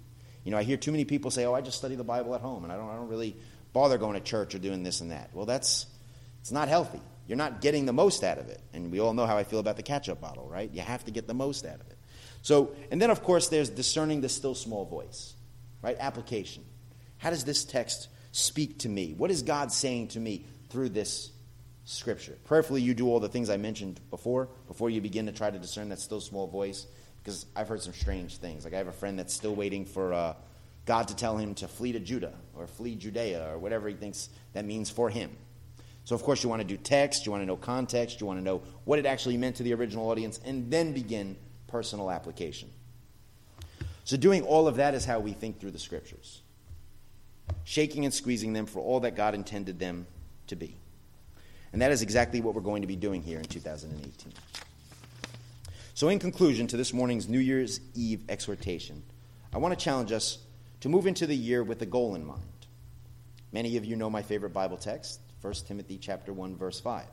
You 0.46 0.52
know, 0.52 0.58
I 0.58 0.64
hear 0.64 0.78
too 0.78 0.92
many 0.92 1.04
people 1.04 1.30
say, 1.30 1.46
"Oh, 1.46 1.54
I 1.54 1.60
just 1.60 1.78
study 1.78 1.96
the 1.96 2.04
Bible 2.06 2.34
at 2.36 2.40
home, 2.40 2.64
and 2.64 2.72
I 2.72 2.78
don't, 2.78 2.90
I 2.90 2.96
don't 2.96 3.10
really 3.10 3.36
bother 3.74 3.98
going 3.98 4.14
to 4.14 4.22
church 4.22 4.56
or 4.56 4.60
doing 4.60 4.84
this 4.84 5.02
and 5.02 5.12
that." 5.12 5.32
Well, 5.34 5.46
that's 5.46 5.88
it's 6.40 6.52
not 6.52 6.70
healthy. 6.70 7.02
You're 7.28 7.38
not 7.38 7.60
getting 7.60 7.86
the 7.86 7.94
most 7.94 8.24
out 8.24 8.38
of 8.38 8.48
it, 8.48 8.62
and 8.72 8.92
we 8.92 9.02
all 9.02 9.14
know 9.14 9.26
how 9.26 9.36
I 9.36 9.44
feel 9.44 9.60
about 9.60 9.76
the 9.76 9.84
ketchup 9.84 10.22
bottle, 10.22 10.48
right? 10.48 10.72
You 10.72 10.82
have 10.82 11.04
to 11.06 11.12
get 11.12 11.28
the 11.28 11.34
most 11.34 11.66
out 11.66 11.82
of 11.82 11.88
it. 11.88 11.98
So, 12.42 12.72
and 12.92 13.02
then 13.02 13.10
of 13.10 13.22
course, 13.22 13.50
there's 13.50 13.70
discerning 13.70 14.22
the 14.22 14.30
still 14.30 14.56
small 14.56 14.86
voice, 14.86 15.34
right? 15.82 15.98
Application. 16.00 16.64
How 17.18 17.32
does 17.32 17.44
this 17.44 17.66
text 17.66 18.08
speak 18.32 18.80
to 18.80 18.90
me? 18.90 19.16
What 19.18 19.32
is 19.32 19.42
God 19.42 19.72
saying 19.72 20.10
to 20.10 20.20
me 20.20 20.46
through 20.70 20.90
this 20.90 21.32
Scripture. 21.86 22.36
Prayerfully, 22.46 22.82
you 22.82 22.96
do 22.96 23.08
all 23.08 23.20
the 23.20 23.30
things 23.30 23.50
I 23.50 23.58
mentioned 23.58 24.02
before, 24.10 24.50
before 24.68 24.90
you 24.90 25.02
begin 25.02 25.28
to 25.28 25.32
try 25.32 25.52
to 25.52 25.60
discern 25.60 25.90
that 25.90 26.00
still 26.00 26.20
small 26.20 26.48
voice, 26.48 26.88
because 27.26 27.48
I've 27.56 27.68
heard 27.68 27.82
some 27.82 27.94
strange 27.94 28.38
things. 28.38 28.66
Like 28.66 28.76
I 28.76 28.78
have 28.78 28.88
a 28.88 28.92
friend 28.92 29.18
that's 29.18 29.34
still 29.34 29.56
waiting 29.56 29.84
for 29.84 30.14
uh, 30.14 30.36
God 30.86 31.08
to 31.08 31.16
tell 31.16 31.38
him 31.38 31.56
to 31.56 31.68
flee 31.68 31.92
to 31.94 32.00
Judah 32.00 32.34
or 32.56 32.68
flee 32.68 32.96
Judea 32.96 33.52
or 33.52 33.58
whatever 33.58 33.90
he 33.90 33.96
thinks 33.96 34.30
that 34.54 34.64
means 34.64 34.92
for 34.92 35.10
him. 35.10 35.32
So, 36.04 36.14
of 36.14 36.22
course, 36.22 36.44
you 36.44 36.50
want 36.50 36.62
to 36.62 36.68
do 36.68 36.78
text, 36.78 37.26
you 37.26 37.32
want 37.32 37.42
to 37.42 37.48
know 37.48 37.56
context, 37.56 38.22
you 38.22 38.28
want 38.28 38.38
to 38.38 38.44
know 38.44 38.62
what 38.84 39.00
it 39.00 39.08
actually 39.08 39.38
meant 39.38 39.56
to 39.56 39.64
the 39.64 39.74
original 39.74 40.08
audience, 40.08 40.40
and 40.46 40.70
then 40.70 40.94
begin 40.94 41.36
personal 41.66 42.12
application. 42.12 42.70
So, 44.04 44.16
doing 44.16 44.44
all 44.44 44.68
of 44.68 44.76
that 44.76 44.94
is 44.94 45.04
how 45.04 45.20
we 45.20 45.34
think 45.34 45.60
through 45.60 45.72
the 45.72 45.80
scriptures, 45.80 46.44
shaking 47.64 48.06
and 48.06 48.14
squeezing 48.14 48.54
them 48.54 48.68
for 48.68 48.82
all 48.82 49.00
that 49.00 49.16
God 49.16 49.34
intended 49.34 49.80
them 49.80 50.06
to 50.46 50.56
be. 50.56 50.78
And 51.74 51.82
that 51.82 51.92
is 51.92 52.04
exactly 52.04 52.40
what 52.40 52.54
we're 52.54 52.62
going 52.62 52.84
to 52.84 52.88
be 52.88 52.96
doing 52.96 53.24
here 53.24 53.40
in 53.40 53.46
2018. 53.46 54.32
So, 55.96 56.10
in 56.10 56.20
conclusion 56.20 56.68
to 56.68 56.76
this 56.76 56.92
morning's 56.92 57.30
New 57.30 57.40
Year's 57.40 57.80
Eve 57.94 58.26
exhortation, 58.28 59.02
I 59.54 59.60
want 59.60 59.80
to 59.80 59.82
challenge 59.82 60.12
us 60.12 60.40
to 60.82 60.90
move 60.90 61.08
into 61.08 61.26
the 61.26 61.38
year 61.38 61.64
with 61.64 61.82
a 61.82 61.86
goal 61.86 62.16
in 62.16 62.26
mind. 62.26 62.42
Many 63.54 63.78
of 63.78 63.86
you 63.86 63.96
know 63.96 64.10
my 64.10 64.22
favorite 64.22 64.50
Bible 64.52 64.76
text, 64.76 65.22
1 65.40 65.54
Timothy 65.66 65.98
chapter 65.98 66.34
1 66.34 66.58
verse 66.58 66.82
5. 66.82 67.06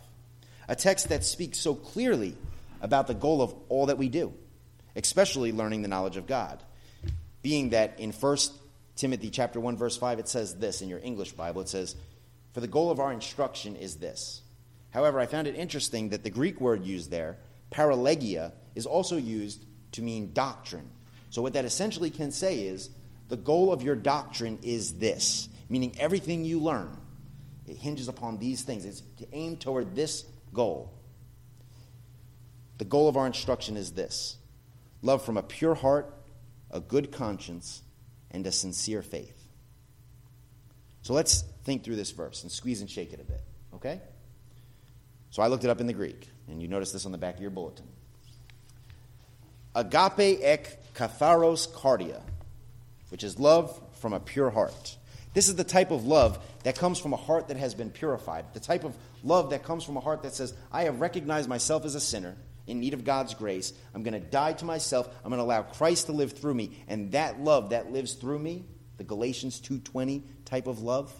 A 0.66 0.74
text 0.74 1.10
that 1.10 1.24
speaks 1.24 1.58
so 1.58 1.76
clearly 1.76 2.34
about 2.80 3.06
the 3.06 3.14
goal 3.14 3.40
of 3.40 3.54
all 3.68 3.86
that 3.86 3.98
we 3.98 4.08
do, 4.08 4.32
especially 4.96 5.52
learning 5.52 5.82
the 5.82 5.88
knowledge 5.88 6.16
of 6.16 6.26
God. 6.26 6.60
Being 7.40 7.70
that 7.70 8.00
in 8.00 8.10
1 8.10 8.36
Timothy 8.96 9.30
chapter 9.30 9.60
1 9.60 9.76
verse 9.76 9.96
5 9.96 10.18
it 10.18 10.28
says 10.28 10.56
this 10.56 10.82
in 10.82 10.88
your 10.88 10.98
English 10.98 11.34
Bible 11.34 11.60
it 11.60 11.68
says 11.68 11.94
for 12.52 12.60
the 12.60 12.66
goal 12.66 12.90
of 12.90 12.98
our 12.98 13.12
instruction 13.12 13.76
is 13.76 13.98
this 13.98 14.42
However, 14.90 15.20
I 15.20 15.26
found 15.26 15.46
it 15.46 15.54
interesting 15.54 16.08
that 16.08 16.24
the 16.24 16.30
Greek 16.30 16.60
word 16.60 16.84
used 16.84 17.12
there, 17.12 17.38
parangelia, 17.72 18.52
is 18.74 18.86
also 18.86 19.16
used 19.16 19.64
to 19.92 20.02
mean 20.02 20.32
doctrine. 20.32 20.88
So, 21.30 21.42
what 21.42 21.54
that 21.54 21.64
essentially 21.64 22.10
can 22.10 22.30
say 22.30 22.60
is 22.60 22.90
the 23.28 23.36
goal 23.36 23.72
of 23.72 23.82
your 23.82 23.96
doctrine 23.96 24.58
is 24.62 24.94
this, 24.94 25.48
meaning 25.68 25.94
everything 25.98 26.44
you 26.44 26.60
learn, 26.60 26.96
it 27.66 27.76
hinges 27.76 28.08
upon 28.08 28.38
these 28.38 28.62
things. 28.62 28.84
It's 28.84 29.02
to 29.18 29.26
aim 29.32 29.56
toward 29.56 29.94
this 29.94 30.24
goal. 30.52 30.92
The 32.78 32.84
goal 32.84 33.08
of 33.08 33.16
our 33.16 33.26
instruction 33.26 33.76
is 33.76 33.92
this 33.92 34.36
love 35.02 35.24
from 35.24 35.36
a 35.36 35.42
pure 35.42 35.74
heart, 35.74 36.14
a 36.70 36.80
good 36.80 37.12
conscience, 37.12 37.82
and 38.30 38.46
a 38.46 38.52
sincere 38.52 39.02
faith. 39.02 39.38
So 41.02 41.14
let's 41.14 41.42
think 41.64 41.84
through 41.84 41.96
this 41.96 42.10
verse 42.10 42.42
and 42.42 42.50
squeeze 42.50 42.80
and 42.80 42.88
shake 42.88 43.12
it 43.12 43.20
a 43.20 43.24
bit, 43.24 43.42
okay? 43.74 44.00
So 45.30 45.42
I 45.42 45.48
looked 45.48 45.64
it 45.64 45.70
up 45.70 45.80
in 45.80 45.86
the 45.86 45.92
Greek, 45.92 46.28
and 46.48 46.60
you 46.60 46.68
notice 46.68 46.92
this 46.92 47.06
on 47.06 47.12
the 47.12 47.18
back 47.18 47.34
of 47.34 47.40
your 47.40 47.50
bulletin. 47.50 47.86
Agape 49.74 50.40
ek 50.42 50.94
katharos 50.94 51.68
cardia, 51.72 52.20
which 53.10 53.24
is 53.24 53.38
love 53.38 53.80
from 53.94 54.12
a 54.12 54.20
pure 54.20 54.50
heart. 54.50 54.96
This 55.34 55.48
is 55.48 55.56
the 55.56 55.64
type 55.64 55.90
of 55.90 56.04
love 56.04 56.44
that 56.64 56.76
comes 56.76 56.98
from 56.98 57.12
a 57.14 57.16
heart 57.16 57.48
that 57.48 57.56
has 57.56 57.74
been 57.74 57.90
purified. 57.90 58.44
The 58.52 58.60
type 58.60 58.84
of 58.84 58.94
love 59.22 59.50
that 59.50 59.62
comes 59.62 59.82
from 59.82 59.96
a 59.96 60.00
heart 60.00 60.22
that 60.24 60.34
says, 60.34 60.52
I 60.70 60.84
have 60.84 61.00
recognized 61.00 61.48
myself 61.48 61.84
as 61.84 61.94
a 61.94 62.00
sinner 62.00 62.36
in 62.66 62.80
need 62.80 62.94
of 62.94 63.04
God's 63.04 63.34
grace. 63.34 63.72
I'm 63.94 64.02
going 64.02 64.20
to 64.20 64.20
die 64.20 64.52
to 64.54 64.64
myself. 64.64 65.08
I'm 65.24 65.30
going 65.30 65.38
to 65.38 65.44
allow 65.44 65.62
Christ 65.62 66.06
to 66.06 66.12
live 66.12 66.32
through 66.32 66.54
me. 66.54 66.84
And 66.86 67.12
that 67.12 67.40
love 67.40 67.70
that 67.70 67.90
lives 67.90 68.14
through 68.14 68.38
me, 68.38 68.66
the 68.98 69.04
Galatians 69.04 69.60
2:20 69.60 70.22
type 70.44 70.66
of 70.66 70.82
love, 70.82 71.12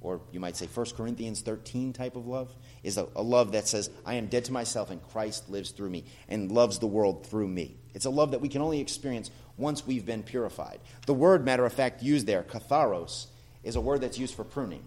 or 0.00 0.20
you 0.30 0.40
might 0.40 0.56
say 0.56 0.66
1 0.66 0.86
Corinthians 0.96 1.40
13 1.40 1.92
type 1.92 2.14
of 2.14 2.26
love, 2.26 2.54
is 2.82 2.98
a, 2.98 3.06
a, 3.14 3.22
love 3.22 3.52
that 3.52 3.68
says, 3.68 3.90
I 4.04 4.14
am 4.14 4.26
dead 4.26 4.46
to 4.46 4.52
myself 4.52 4.90
and 4.90 5.02
Christ 5.10 5.48
lives 5.48 5.70
through 5.70 5.90
me 5.90 6.04
and 6.28 6.50
loves 6.50 6.78
the 6.78 6.86
world 6.86 7.26
through 7.26 7.48
me. 7.48 7.76
It's 7.94 8.06
a 8.06 8.10
love 8.10 8.32
that 8.32 8.40
we 8.40 8.48
can 8.48 8.62
only 8.62 8.80
experience 8.80 9.30
once 9.56 9.86
we've 9.86 10.06
been 10.06 10.22
purified. 10.22 10.80
The 11.06 11.14
word, 11.14 11.44
matter 11.44 11.64
of 11.64 11.72
fact, 11.72 12.02
used 12.02 12.26
there, 12.26 12.42
katharos, 12.42 13.26
is 13.62 13.76
a 13.76 13.80
word 13.80 14.00
that's 14.00 14.18
used 14.18 14.34
for 14.34 14.44
pruning. 14.44 14.82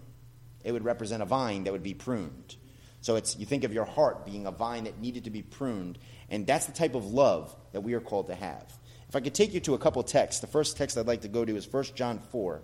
It 0.64 0.72
would 0.72 0.84
represent 0.84 1.22
a 1.22 1.26
vine 1.26 1.64
that 1.64 1.72
would 1.72 1.82
be 1.82 1.94
pruned. 1.94 2.56
So 3.00 3.16
it's 3.16 3.36
you 3.36 3.46
think 3.46 3.64
of 3.64 3.72
your 3.72 3.84
heart 3.84 4.26
being 4.26 4.46
a 4.46 4.50
vine 4.50 4.84
that 4.84 4.98
needed 5.00 5.24
to 5.24 5.30
be 5.30 5.42
pruned, 5.42 5.98
and 6.28 6.46
that's 6.46 6.66
the 6.66 6.72
type 6.72 6.94
of 6.94 7.06
love 7.06 7.54
that 7.72 7.82
we 7.82 7.94
are 7.94 8.00
called 8.00 8.26
to 8.26 8.34
have. 8.34 8.64
If 9.08 9.14
I 9.14 9.20
could 9.20 9.34
take 9.34 9.54
you 9.54 9.60
to 9.60 9.74
a 9.74 9.78
couple 9.78 10.02
texts, 10.02 10.40
the 10.40 10.48
first 10.48 10.76
text 10.76 10.98
I'd 10.98 11.06
like 11.06 11.20
to 11.20 11.28
go 11.28 11.44
to 11.44 11.56
is 11.56 11.72
1 11.72 11.84
John 11.94 12.18
4. 12.18 12.62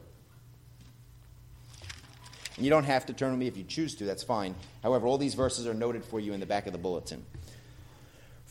You 2.58 2.70
don't 2.70 2.84
have 2.84 3.06
to 3.06 3.12
turn 3.12 3.30
with 3.30 3.40
me 3.40 3.46
if 3.46 3.56
you 3.56 3.64
choose 3.64 3.94
to, 3.96 4.04
that's 4.04 4.22
fine. 4.22 4.54
However, 4.82 5.06
all 5.06 5.18
these 5.18 5.34
verses 5.34 5.66
are 5.66 5.74
noted 5.74 6.04
for 6.04 6.20
you 6.20 6.32
in 6.32 6.40
the 6.40 6.46
back 6.46 6.66
of 6.66 6.72
the 6.72 6.78
bulletin. 6.78 7.24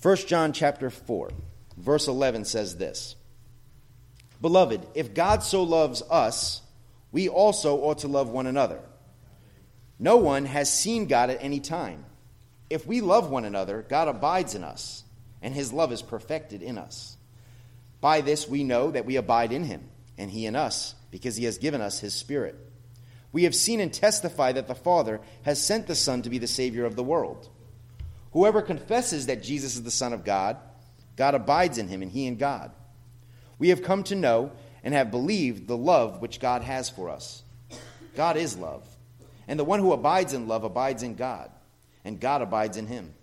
1 0.02 0.18
John 0.28 0.54
chapter 0.54 0.90
4, 0.90 1.32
verse 1.78 2.08
11 2.08 2.46
says 2.46 2.78
this 2.78 3.16
Beloved, 4.42 4.88
if 4.96 5.14
God 5.14 5.44
so 5.44 5.64
loves 5.64 6.02
us, 6.10 6.62
we 7.12 7.30
also 7.30 7.78
ought 7.78 8.00
to 8.00 8.08
love 8.08 8.30
one 8.30 8.48
another. 8.48 8.80
No 10.00 10.18
one 10.18 10.46
has 10.46 10.74
seen 10.74 11.06
God 11.06 11.30
at 11.30 11.44
any 11.44 11.60
time. 11.60 12.06
If 12.72 12.88
we 12.88 13.02
love 13.02 13.30
one 13.30 13.46
another, 13.46 13.86
God 13.88 14.08
abides 14.08 14.56
in 14.56 14.64
us, 14.64 15.04
and 15.44 15.54
his 15.54 15.72
love 15.72 15.92
is 15.92 16.02
perfected 16.02 16.64
in 16.64 16.80
us. 16.80 17.18
By 18.00 18.22
this 18.22 18.48
we 18.48 18.64
know 18.64 18.90
that 18.90 19.06
we 19.06 19.18
abide 19.18 19.52
in 19.52 19.64
him, 19.64 19.90
and 20.18 20.32
he 20.32 20.48
in 20.48 20.56
us, 20.56 20.96
because 21.12 21.36
he 21.36 21.46
has 21.46 21.60
given 21.60 21.82
us 21.82 22.00
his 22.00 22.16
Spirit. 22.16 22.56
We 23.32 23.44
have 23.44 23.56
seen 23.56 23.80
and 23.80 23.94
testify 23.94 24.52
that 24.52 24.68
the 24.68 24.76
Father 24.76 25.22
has 25.44 25.64
sent 25.64 25.88
the 25.88 25.96
Son 25.96 26.22
to 26.24 26.30
be 26.30 26.38
the 26.38 26.48
Savior 26.48 26.86
of 26.86 26.96
the 26.96 27.04
world. 27.04 27.50
Whoever 28.34 28.62
confesses 28.62 29.28
that 29.28 29.44
Jesus 29.44 29.76
is 29.76 29.84
the 29.84 29.92
Son 29.92 30.14
of 30.14 30.26
God, 30.26 30.58
God 31.16 31.36
abides 31.36 31.78
in 31.78 31.88
him, 31.88 32.02
and 32.02 32.12
he 32.12 32.26
in 32.26 32.38
God. 32.38 32.72
We 33.60 33.70
have 33.70 33.84
come 33.84 34.04
to 34.06 34.16
know 34.16 34.52
and 34.84 34.94
have 34.94 35.12
believed 35.12 35.68
the 35.68 35.78
love 35.78 36.22
which 36.22 36.40
God 36.40 36.62
has 36.64 36.90
for 36.90 37.10
us. 37.10 37.44
God 38.16 38.38
is 38.38 38.58
love. 38.58 38.88
And 39.48 39.60
the 39.60 39.66
one 39.66 39.80
who 39.80 39.94
abides 39.94 40.34
in 40.34 40.48
love 40.48 40.64
abides 40.64 41.04
in 41.04 41.16
God, 41.16 41.52
and 42.04 42.20
God 42.20 42.42
abides 42.42 42.78
in 42.78 42.88
him. 42.88 43.14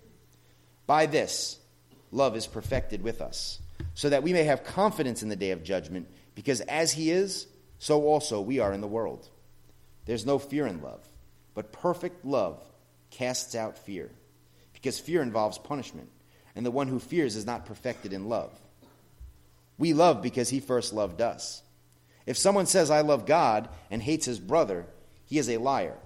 By 0.87 1.07
this, 1.07 1.59
love 2.11 2.37
is 2.37 2.47
perfected 2.47 3.03
with 3.03 3.21
us, 3.21 3.61
so 3.95 4.09
that 4.09 4.23
we 4.23 4.33
may 4.33 4.45
have 4.45 4.65
confidence 4.65 5.23
in 5.23 5.29
the 5.29 5.37
day 5.37 5.51
of 5.51 5.65
judgment, 5.65 6.09
because 6.35 6.61
as 6.63 6.93
he 6.93 7.11
is, 7.11 7.47
so 7.79 8.05
also 8.05 8.41
we 8.41 8.59
are 8.59 8.73
in 8.73 8.81
the 8.81 8.87
world. 8.87 9.29
There's 10.09 10.25
no 10.25 10.39
fear 10.39 10.67
in 10.67 10.81
love, 10.81 11.07
but 11.53 11.71
perfect 11.71 12.25
love 12.25 12.65
casts 13.11 13.55
out 13.55 13.77
fear, 13.77 14.11
because 14.73 14.99
fear 14.99 15.21
involves 15.21 15.59
punishment, 15.59 16.09
and 16.57 16.65
the 16.65 16.71
one 16.71 16.89
who 16.89 16.99
fears 16.99 17.37
is 17.37 17.45
not 17.45 17.67
perfected 17.67 18.15
in 18.15 18.27
love. 18.27 18.59
We 19.77 19.93
love 19.93 20.23
because 20.23 20.49
he 20.49 20.61
first 20.61 20.95
loved 20.95 21.21
us. 21.21 21.63
If 22.25 22.39
someone 22.39 22.65
says, 22.65 22.91
I 22.91 23.03
love 23.03 23.27
God, 23.27 23.69
and 23.91 24.03
hates 24.03 24.25
his 24.25 24.41
brother, 24.41 24.87
he 25.27 25.37
is 25.37 25.51
a 25.51 25.59
liar. 25.59 25.99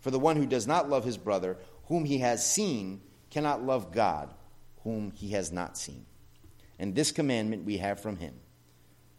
For 0.00 0.10
the 0.10 0.18
one 0.18 0.34
who 0.34 0.46
does 0.46 0.66
not 0.66 0.90
love 0.90 1.04
his 1.04 1.16
brother, 1.16 1.56
whom 1.84 2.04
he 2.04 2.18
has 2.18 2.44
seen, 2.44 3.02
cannot 3.30 3.64
love 3.64 3.92
God, 3.92 4.34
whom 4.82 5.12
he 5.12 5.28
has 5.28 5.52
not 5.52 5.78
seen. 5.78 6.06
And 6.80 6.92
this 6.92 7.12
commandment 7.12 7.64
we 7.64 7.76
have 7.76 8.00
from 8.00 8.16
him 8.16 8.34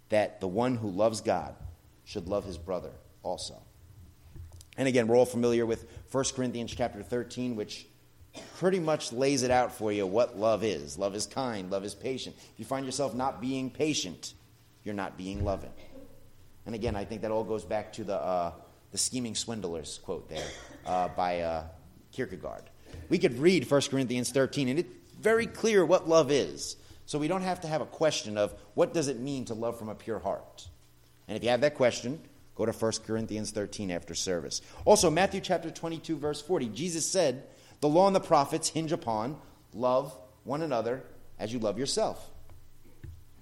that 0.09 0.41
the 0.41 0.47
one 0.49 0.75
who 0.75 0.89
loves 0.89 1.21
God 1.21 1.55
should 2.03 2.27
love 2.27 2.43
his 2.43 2.57
brother 2.57 2.91
also. 3.23 3.61
And 4.77 4.87
again, 4.87 5.07
we're 5.07 5.17
all 5.17 5.25
familiar 5.25 5.65
with 5.65 5.87
1 6.11 6.23
Corinthians 6.35 6.73
chapter 6.75 7.01
13, 7.01 7.55
which 7.55 7.87
pretty 8.57 8.79
much 8.79 9.13
lays 9.13 9.43
it 9.43 9.51
out 9.51 9.73
for 9.73 9.91
you 9.91 10.05
what 10.05 10.37
love 10.37 10.63
is. 10.63 10.97
Love 10.97 11.15
is 11.15 11.25
kind, 11.25 11.71
love 11.71 11.85
is 11.85 11.95
patient. 11.95 12.35
If 12.37 12.59
you 12.59 12.65
find 12.65 12.85
yourself 12.85 13.13
not 13.13 13.41
being 13.41 13.69
patient, 13.69 14.33
you're 14.83 14.95
not 14.95 15.17
being 15.17 15.43
loving. 15.43 15.71
And 16.65 16.75
again, 16.75 16.95
I 16.95 17.05
think 17.05 17.21
that 17.21 17.31
all 17.31 17.43
goes 17.43 17.63
back 17.63 17.93
to 17.93 18.03
the, 18.03 18.15
uh, 18.15 18.51
the 18.91 18.97
scheming 18.97 19.35
swindlers 19.35 19.99
quote 20.03 20.29
there 20.29 20.47
uh, 20.85 21.09
by 21.09 21.41
uh, 21.41 21.63
Kierkegaard. 22.11 22.63
We 23.09 23.19
could 23.19 23.37
read 23.39 23.69
1 23.69 23.81
Corinthians 23.89 24.31
13, 24.31 24.69
and 24.69 24.79
it's 24.79 24.89
very 25.19 25.45
clear 25.45 25.85
what 25.85 26.07
love 26.07 26.31
is. 26.31 26.75
So 27.05 27.19
we 27.19 27.27
don't 27.27 27.43
have 27.43 27.61
to 27.61 27.67
have 27.67 27.81
a 27.81 27.85
question 27.85 28.37
of 28.37 28.53
what 28.73 28.93
does 28.93 29.07
it 29.07 29.19
mean 29.19 29.45
to 29.45 29.53
love 29.53 29.77
from 29.77 29.89
a 29.89 29.95
pure 29.95 30.19
heart. 30.19 30.67
And 31.27 31.37
if 31.37 31.43
you 31.43 31.49
have 31.49 31.61
that 31.61 31.75
question, 31.75 32.19
go 32.55 32.65
to 32.65 32.71
1 32.71 32.91
Corinthians 33.05 33.51
13 33.51 33.91
after 33.91 34.15
service. 34.15 34.61
Also, 34.85 35.11
Matthew 35.11 35.41
chapter 35.41 35.69
22, 35.69 36.17
verse 36.17 36.41
40, 36.41 36.69
Jesus 36.69 37.05
said, 37.09 37.43
The 37.81 37.89
law 37.89 38.07
and 38.07 38.15
the 38.15 38.21
prophets 38.21 38.69
hinge 38.69 38.91
upon 38.91 39.37
love 39.73 40.15
one 40.43 40.61
another 40.61 41.03
as 41.37 41.51
you 41.51 41.59
love 41.59 41.77
yourself. 41.77 42.31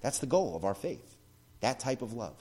That's 0.00 0.18
the 0.18 0.26
goal 0.26 0.56
of 0.56 0.64
our 0.64 0.74
faith, 0.74 1.16
that 1.60 1.80
type 1.80 2.02
of 2.02 2.12
love. 2.12 2.36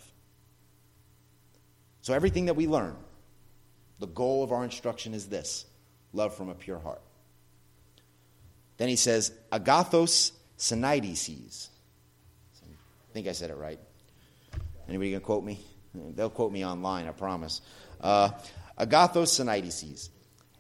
So, 2.02 2.14
everything 2.14 2.48
that 2.48 2.56
we 2.56 2.68
learn, 2.68 2.96
the 4.00 4.08
goal 4.08 4.44
of 4.44 4.52
our 4.52 4.64
instruction 4.64 5.14
is 5.14 5.28
this 5.28 5.66
love 6.12 6.36
from 6.36 6.50
a 6.50 6.56
pure 6.56 6.80
heart. 6.80 7.02
Then 8.78 8.90
he 8.90 8.96
says, 8.96 9.32
agathos 9.52 10.32
syneidesis. 10.58 11.70
I 12.64 13.14
think 13.14 13.28
I 13.28 13.32
said 13.32 13.52
it 13.52 13.58
right. 13.58 13.80
Anybody 14.90 15.12
going 15.12 15.22
to 15.22 15.26
quote 15.26 15.44
me? 15.44 15.60
They'll 15.94 16.30
quote 16.30 16.52
me 16.52 16.66
online, 16.66 17.08
I 17.08 17.12
promise. 17.12 17.62
Uh, 18.02 18.32
agathos 18.80 19.40
syneidesis. 19.40 20.10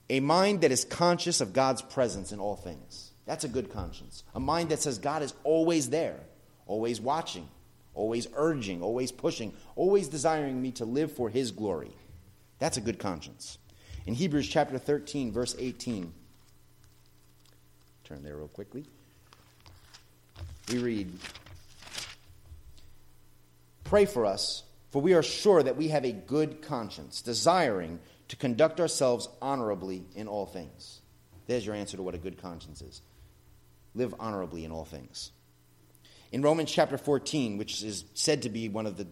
A 0.10 0.19
mind 0.19 0.62
that 0.62 0.72
is 0.72 0.86
conscious 0.86 1.41
of 1.41 1.54
God's 1.54 1.82
presence 1.82 2.32
in 2.32 2.39
all 2.39 2.56
things. 2.56 3.12
That's 3.26 3.43
a 3.43 3.48
good 3.48 3.72
conscience. 3.72 4.24
A 4.36 4.39
mind 4.39 4.69
that 4.69 4.82
says 4.82 4.98
God 4.98 5.24
is 5.24 5.34
always 5.43 5.89
there, 5.89 6.19
always 6.67 7.00
watching, 7.00 7.48
always 7.93 8.28
urging, 8.36 8.82
always 8.82 9.12
pushing, 9.12 9.54
always 9.76 10.08
desiring 10.08 10.62
me 10.62 10.72
to 10.74 10.86
live 10.86 11.12
for 11.12 11.30
his 11.30 11.52
glory. 11.52 11.91
That's 12.60 12.78
a 12.78 12.82
good 12.82 13.00
conscience. 13.00 13.58
In 14.06 14.13
Hebrews 14.13 14.48
chapter 14.48 14.78
13, 14.78 15.32
verse 15.32 15.56
18, 15.58 16.13
turn 18.04 18.24
there 18.24 18.36
real 18.36 18.50
quickly. 18.50 18.86
We 20.69 20.80
read, 20.80 21.12
Pray 23.84 24.06
for 24.06 24.26
us, 24.26 24.63
for 24.93 25.01
we 25.01 25.15
are 25.15 25.23
sure 25.23 25.63
that 25.63 25.75
we 25.75 25.88
have 25.88 26.06
a 26.06 26.12
good 26.12 26.62
conscience, 26.62 27.23
desiring 27.23 27.99
to 28.27 28.36
conduct 28.36 28.79
ourselves 28.79 29.27
honorably 29.41 30.06
in 30.13 30.27
all 30.27 30.45
things. 30.45 31.01
There's 31.47 31.65
your 31.65 31.73
answer 31.73 31.97
to 31.97 32.03
what 32.03 32.13
a 32.13 32.19
good 32.19 32.39
conscience 32.39 32.79
is. 32.84 33.01
Live 33.95 34.13
honorably 34.19 34.65
in 34.65 34.71
all 34.71 34.86
things. 34.86 35.32
In 36.32 36.43
Romans 36.43 36.71
chapter 36.71 36.99
14, 36.99 37.58
which 37.58 37.82
is 37.82 38.06
said 38.13 38.43
to 38.43 38.49
be 38.49 38.69
one 38.69 38.86
of 38.86 38.95
the 38.95 39.08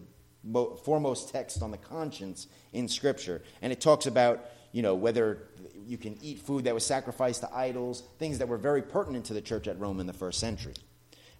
foremost 0.84 1.32
texts 1.32 1.62
on 1.62 1.72
the 1.72 1.78
conscience 1.78 2.46
in 2.72 2.86
Scripture, 2.86 3.42
and 3.60 3.72
it 3.72 3.80
talks 3.80 4.06
about 4.06 4.44
you 4.70 4.82
know 4.82 4.94
whether 4.94 5.48
you 5.84 5.98
can 5.98 6.16
eat 6.22 6.38
food 6.38 6.64
that 6.64 6.74
was 6.74 6.86
sacrificed 6.86 7.40
to 7.40 7.52
idols, 7.52 8.04
things 8.20 8.38
that 8.38 8.46
were 8.46 8.56
very 8.56 8.82
pertinent 8.82 9.24
to 9.24 9.34
the 9.34 9.42
church 9.42 9.66
at 9.66 9.80
Rome 9.80 9.98
in 9.98 10.06
the 10.06 10.12
first 10.12 10.38
century. 10.38 10.74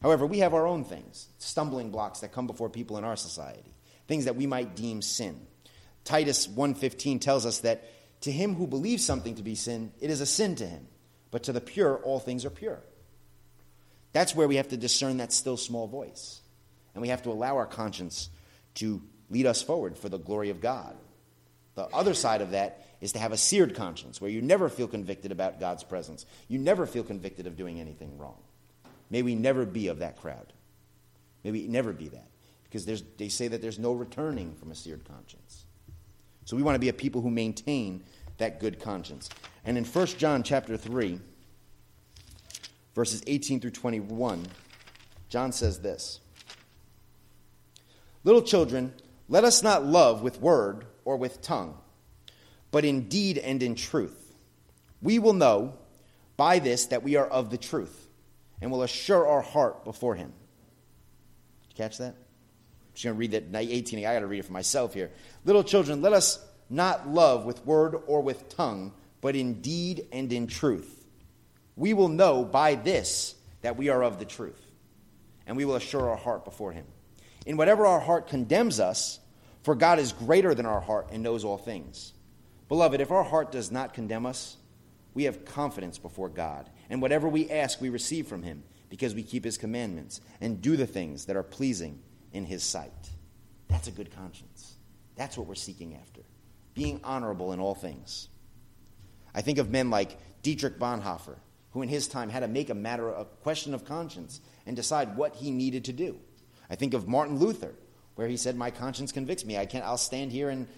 However, 0.02 0.26
we 0.26 0.40
have 0.40 0.52
our 0.52 0.66
own 0.66 0.83
things, 0.83 1.28
stumbling 1.38 1.92
blocks 1.92 2.20
that 2.20 2.33
come 2.33 2.48
before 2.48 2.68
people 2.68 2.98
in 2.98 3.05
our 3.05 3.14
society, 3.14 3.72
things 4.07 4.25
that 4.25 4.37
we 4.37 4.47
might 4.47 4.77
deem 4.77 5.03
sin. 5.03 5.47
Titus 6.05 6.47
1:15 6.47 7.21
tells 7.21 7.47
us 7.47 7.61
that 7.61 7.85
to 8.23 8.33
him 8.33 8.55
who 8.55 8.67
believes 8.67 9.05
something 9.05 9.35
to 9.37 9.43
be 9.43 9.55
sin, 9.55 9.93
it 10.01 10.11
is 10.11 10.21
a 10.21 10.27
sin 10.27 10.55
to 10.57 10.67
him, 10.67 10.87
but 11.31 11.45
to 11.45 11.53
the 11.53 11.61
pure 11.61 11.99
all 11.99 12.21
things 12.21 12.45
are 12.45 12.51
pure. 12.51 12.83
That's 14.12 14.35
where 14.35 14.49
we 14.49 14.57
have 14.57 14.69
to 14.69 14.77
discern 14.77 15.17
that 15.19 15.33
still 15.33 15.57
small 15.57 15.87
voice. 15.87 16.41
And 16.95 17.03
we 17.03 17.09
have 17.09 17.23
to 17.23 17.31
allow 17.31 17.57
our 17.57 17.67
conscience 17.67 18.29
to 18.75 19.03
lead 19.31 19.47
us 19.47 19.62
forward 19.62 19.97
for 19.97 20.09
the 20.09 20.19
glory 20.19 20.51
of 20.51 20.61
God. 20.61 20.97
The 21.75 21.87
other 21.87 22.12
side 22.12 22.43
of 22.43 22.51
that 22.51 22.87
is 23.01 23.12
to 23.12 23.19
have 23.19 23.33
a 23.33 23.37
seared 23.37 23.75
conscience 23.75 24.21
where 24.21 24.31
you 24.31 24.43
never 24.43 24.69
feel 24.69 24.87
convicted 24.87 25.33
about 25.33 25.59
God's 25.59 25.83
presence. 25.83 26.27
You 26.49 26.59
never 26.59 26.87
feel 26.87 27.03
convicted 27.03 27.47
of 27.47 27.57
doing 27.57 27.81
anything 27.81 28.19
wrong. 28.19 28.38
May 29.11 29.23
we 29.23 29.35
never 29.35 29.65
be 29.65 29.88
of 29.88 30.01
that 30.01 30.19
crowd. 30.19 30.53
May 31.43 31.51
we 31.51 31.67
never 31.67 31.93
be 31.93 32.09
that. 32.09 32.29
Because 32.72 33.02
they 33.18 33.28
say 33.28 33.48
that 33.48 33.61
there's 33.61 33.78
no 33.78 33.92
returning 33.92 34.54
from 34.54 34.70
a 34.70 34.74
seared 34.74 35.04
conscience. 35.04 35.66
So 36.46 36.56
we 36.56 36.62
want 36.62 36.74
to 36.74 36.78
be 36.78 36.88
a 36.88 36.94
people 36.94 37.20
who 37.20 37.28
maintain 37.30 38.02
that 38.38 38.61
good 38.61 38.80
conscience. 38.80 39.28
And 39.66 39.76
in 39.76 39.85
1 39.85 40.06
John 40.06 40.42
chapter 40.42 40.78
3, 40.78 41.20
verses 42.94 43.22
18 43.26 43.61
through 43.61 43.72
21, 43.72 44.46
John 45.28 45.52
says 45.52 45.80
this 45.80 46.20
Little 48.24 48.40
children, 48.40 48.94
let 49.28 49.44
us 49.44 49.62
not 49.62 49.85
love 49.85 50.22
with 50.22 50.40
word 50.40 50.87
or 51.04 51.18
with 51.18 51.42
tongue, 51.42 51.76
but 52.70 52.87
in 52.87 53.06
deed 53.06 53.37
and 53.37 53.62
in 53.62 53.74
truth. 53.74 54.32
We 55.02 55.18
will 55.18 55.35
know 55.35 55.74
by 56.38 56.58
this 56.58 56.87
that 56.87 57.02
we 57.02 57.16
are 57.16 57.26
of 57.26 57.50
the 57.50 57.58
truth, 57.58 58.08
and 58.62 58.70
will 58.70 58.82
assure 58.82 59.26
our 59.26 59.42
heart 59.42 59.85
before 59.85 60.14
Him. 60.14 60.32
Catch 61.76 61.98
that? 61.98 62.14
Just 62.94 63.05
going 63.05 63.14
to 63.14 63.18
read 63.18 63.33
that 63.33 63.44
18. 63.55 63.98
I 64.00 64.14
got 64.14 64.20
to 64.20 64.26
read 64.26 64.40
it 64.40 64.44
for 64.44 64.52
myself 64.52 64.94
here. 64.94 65.11
Little 65.44 65.64
children, 65.64 66.02
let 66.02 66.12
us 66.12 66.44
not 66.68 67.09
love 67.09 67.44
with 67.44 67.64
word 67.66 67.96
or 68.07 68.20
with 68.22 68.48
tongue, 68.48 68.92
but 69.20 69.37
in 69.37 69.61
deed 69.61 70.07
and 70.12 70.33
in 70.33 70.46
truth 70.46 71.02
we 71.76 71.94
will 71.94 72.09
know 72.09 72.44
by 72.44 72.74
this 72.74 73.35
that 73.62 73.76
we 73.76 73.88
are 73.88 74.02
of 74.02 74.18
the 74.18 74.24
truth, 74.24 74.61
and 75.46 75.57
we 75.57 75.64
will 75.64 75.76
assure 75.76 76.11
our 76.11 76.16
heart 76.16 76.44
before 76.44 76.72
Him. 76.72 76.87
In 77.46 77.57
whatever 77.57 77.87
our 77.87 78.00
heart 78.00 78.28
condemns 78.28 78.81
us, 78.81 79.20
for 79.62 79.74
God 79.74 79.98
is 79.98 80.12
greater 80.12 80.55
than 80.55 80.66
our 80.66 80.81
heart 80.81 81.09
and 81.12 81.22
knows 81.22 81.44
all 81.44 81.59
things. 81.59 82.12
Beloved, 82.68 83.00
if 83.00 83.11
our 83.11 83.24
heart 83.24 83.52
does 83.52 83.70
not 83.70 83.94
condemn 83.94 84.26
us, 84.26 84.57
we 85.14 85.24
have 85.24 85.44
confidence 85.44 85.98
before 85.98 86.28
God, 86.28 86.68
and 86.90 87.00
whatever 87.00 87.28
we 87.28 87.50
ask, 87.50 87.81
we 87.81 87.90
receive 87.90 88.26
from 88.26 88.42
Him, 88.42 88.62
because 88.88 89.14
we 89.14 89.22
keep 89.22 89.44
His 89.44 89.59
commandments 89.59 90.20
and 90.40 90.61
do 90.61 90.76
the 90.76 90.87
things 90.87 91.26
that 91.26 91.37
are 91.37 91.42
pleasing 91.42 91.98
in 92.33 92.45
His 92.45 92.62
sight. 92.62 92.92
That's 93.68 93.88
a 93.88 93.92
good 93.92 94.14
conscience. 94.14 94.77
That's 95.16 95.37
what 95.37 95.47
we're 95.47 95.55
seeking 95.55 95.95
after 95.95 96.23
being 96.75 97.01
honorable 97.05 97.53
in 97.53 97.61
all 97.61 97.75
things. 97.75 98.29
I 99.35 99.42
think 99.42 99.59
of 99.59 99.71
men 99.71 99.90
like 99.90 100.18
Dietrich 100.42 100.79
Bonhoeffer 100.79 101.37
who 101.73 101.83
in 101.83 101.88
his 101.88 102.07
time 102.07 102.29
had 102.29 102.40
to 102.40 102.49
make 102.49 102.71
a 102.71 102.75
matter 102.75 103.09
a 103.11 103.25
question 103.25 103.75
of 103.75 103.85
conscience 103.85 104.40
and 104.66 104.77
decide 104.77 105.16
what 105.16 105.37
he 105.37 105.51
needed 105.51 105.85
to 105.87 105.92
do. 105.92 106.18
I 106.71 106.77
think 106.77 106.95
of 106.95 107.09
Martin 107.09 107.38
Luther, 107.38 107.75
where 108.14 108.29
he 108.29 108.37
said, 108.37 108.57
"My 108.57 108.71
conscience 108.71 109.11
convicts 109.11 109.45
me. 109.45 109.57
I 109.57 109.66
can't. 109.66 109.85
I'll 109.85 109.99
stand 109.99 110.33
here 110.33 110.51
and 110.51 110.68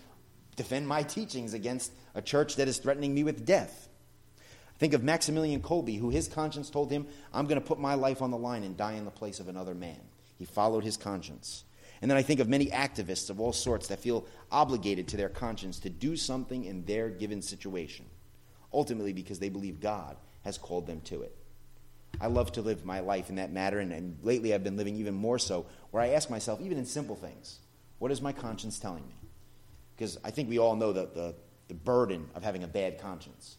defend 0.56 0.88
my 0.88 1.02
teachings 1.02 1.52
against 1.52 1.92
a 2.14 2.22
church 2.22 2.56
that 2.56 2.68
is 2.68 2.78
threatening 2.78 3.12
me 3.12 3.24
with 3.24 3.44
death." 3.44 3.88
I 4.38 4.78
think 4.78 4.92
of 4.92 5.02
Maximilian 5.02 5.60
Kolbe, 5.60 5.98
who 5.98 6.10
his 6.10 6.28
conscience 6.28 6.70
told 6.70 6.90
him, 6.90 7.06
"I'm 7.32 7.46
going 7.46 7.60
to 7.60 7.66
put 7.66 7.78
my 7.78 7.94
life 7.94 8.22
on 8.22 8.30
the 8.30 8.38
line 8.38 8.62
and 8.62 8.76
die 8.76 8.94
in 8.94 9.04
the 9.04 9.10
place 9.10 9.40
of 9.40 9.48
another 9.48 9.74
man." 9.74 10.00
He 10.44 10.52
followed 10.52 10.84
his 10.84 10.98
conscience. 10.98 11.64
And 12.02 12.10
then 12.10 12.18
I 12.18 12.22
think 12.22 12.38
of 12.38 12.50
many 12.50 12.66
activists 12.66 13.30
of 13.30 13.40
all 13.40 13.54
sorts 13.54 13.88
that 13.88 13.98
feel 13.98 14.26
obligated 14.52 15.08
to 15.08 15.16
their 15.16 15.30
conscience 15.30 15.78
to 15.78 15.88
do 15.88 16.18
something 16.18 16.66
in 16.66 16.84
their 16.84 17.08
given 17.08 17.40
situation, 17.40 18.04
ultimately 18.70 19.14
because 19.14 19.38
they 19.38 19.48
believe 19.48 19.80
God 19.80 20.18
has 20.42 20.58
called 20.58 20.86
them 20.86 21.00
to 21.06 21.22
it. 21.22 21.34
I 22.20 22.26
love 22.26 22.52
to 22.52 22.60
live 22.60 22.84
my 22.84 23.00
life 23.00 23.30
in 23.30 23.36
that 23.36 23.52
matter, 23.52 23.78
and, 23.78 23.90
and 23.90 24.18
lately 24.22 24.52
I've 24.52 24.62
been 24.62 24.76
living 24.76 24.96
even 24.96 25.14
more 25.14 25.38
so, 25.38 25.64
where 25.92 26.02
I 26.02 26.08
ask 26.08 26.28
myself, 26.28 26.60
even 26.60 26.76
in 26.76 26.84
simple 26.84 27.16
things, 27.16 27.60
what 27.98 28.10
is 28.10 28.20
my 28.20 28.32
conscience 28.32 28.78
telling 28.78 29.06
me? 29.08 29.16
Because 29.96 30.18
I 30.22 30.30
think 30.30 30.50
we 30.50 30.58
all 30.58 30.76
know 30.76 30.92
the, 30.92 31.06
the, 31.06 31.34
the 31.68 31.74
burden 31.74 32.28
of 32.34 32.44
having 32.44 32.64
a 32.64 32.68
bad 32.68 32.98
conscience. 32.98 33.56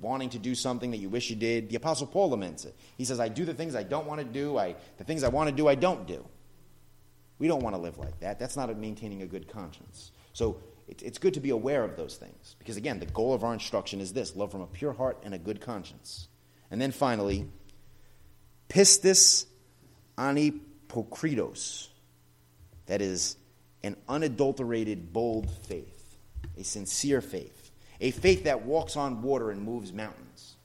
Wanting 0.00 0.30
to 0.30 0.38
do 0.38 0.54
something 0.54 0.90
that 0.92 0.98
you 0.98 1.08
wish 1.08 1.30
you 1.30 1.36
did. 1.36 1.70
The 1.70 1.76
Apostle 1.76 2.06
Paul 2.06 2.30
laments 2.30 2.64
it. 2.64 2.76
He 2.96 3.04
says, 3.04 3.18
I 3.18 3.28
do 3.28 3.44
the 3.44 3.54
things 3.54 3.74
I 3.74 3.82
don't 3.82 4.06
want 4.06 4.20
to 4.20 4.24
do, 4.24 4.56
I, 4.56 4.76
the 4.96 5.04
things 5.04 5.24
I 5.24 5.28
want 5.28 5.50
to 5.50 5.54
do, 5.54 5.68
I 5.68 5.74
don't 5.74 6.06
do. 6.06 6.24
We 7.38 7.48
don't 7.48 7.62
want 7.62 7.74
to 7.74 7.80
live 7.80 7.98
like 7.98 8.18
that. 8.20 8.38
That's 8.38 8.56
not 8.56 8.76
maintaining 8.78 9.22
a 9.22 9.26
good 9.26 9.48
conscience. 9.48 10.12
So 10.32 10.60
it's 10.88 11.18
good 11.18 11.34
to 11.34 11.40
be 11.40 11.50
aware 11.50 11.84
of 11.84 11.96
those 11.96 12.16
things. 12.16 12.56
Because 12.58 12.76
again, 12.76 12.98
the 12.98 13.06
goal 13.06 13.34
of 13.34 13.44
our 13.44 13.52
instruction 13.52 14.00
is 14.00 14.12
this 14.12 14.34
love 14.34 14.50
from 14.50 14.62
a 14.62 14.66
pure 14.66 14.92
heart 14.92 15.18
and 15.22 15.34
a 15.34 15.38
good 15.38 15.60
conscience. 15.60 16.28
And 16.70 16.80
then 16.80 16.92
finally, 16.92 17.46
pistis 18.68 19.46
anipokritos. 20.16 21.88
That 22.86 23.02
is 23.02 23.36
an 23.82 23.96
unadulterated, 24.08 25.12
bold 25.12 25.50
faith, 25.50 26.16
a 26.56 26.64
sincere 26.64 27.20
faith, 27.20 27.57
a 28.00 28.10
faith 28.10 28.44
that 28.44 28.62
walks 28.62 28.96
on 28.96 29.22
water 29.22 29.50
and 29.50 29.62
moves 29.62 29.92
mountains. 29.92 30.56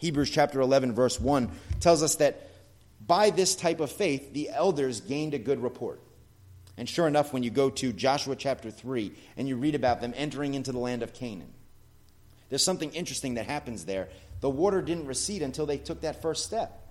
Hebrews 0.00 0.30
chapter 0.30 0.60
11, 0.60 0.92
verse 0.92 1.18
1 1.18 1.50
tells 1.80 2.02
us 2.02 2.16
that 2.16 2.50
by 3.06 3.30
this 3.30 3.54
type 3.54 3.80
of 3.80 3.90
faith, 3.90 4.32
the 4.32 4.50
elders 4.50 5.00
gained 5.00 5.34
a 5.34 5.38
good 5.38 5.62
report. 5.62 6.00
And 6.76 6.88
sure 6.88 7.06
enough, 7.06 7.32
when 7.32 7.42
you 7.42 7.50
go 7.50 7.70
to 7.70 7.92
Joshua 7.92 8.36
chapter 8.36 8.70
3 8.70 9.12
and 9.36 9.48
you 9.48 9.56
read 9.56 9.74
about 9.74 10.00
them 10.00 10.12
entering 10.16 10.54
into 10.54 10.72
the 10.72 10.78
land 10.78 11.02
of 11.02 11.14
Canaan, 11.14 11.52
there's 12.48 12.62
something 12.62 12.92
interesting 12.92 13.34
that 13.34 13.46
happens 13.46 13.84
there. 13.86 14.08
The 14.40 14.50
water 14.50 14.82
didn't 14.82 15.06
recede 15.06 15.42
until 15.42 15.66
they 15.66 15.78
took 15.78 16.02
that 16.02 16.20
first 16.20 16.44
step. 16.44 16.82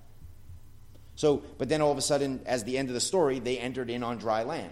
So, 1.16 1.44
but 1.58 1.70
then 1.70 1.82
all 1.82 1.92
of 1.92 1.98
a 1.98 2.02
sudden, 2.02 2.42
as 2.46 2.64
the 2.64 2.78
end 2.78 2.90
of 2.90 2.94
the 2.94 3.00
story, 3.00 3.40
they 3.40 3.58
entered 3.58 3.90
in 3.90 4.04
on 4.04 4.18
dry 4.18 4.44
land. 4.44 4.72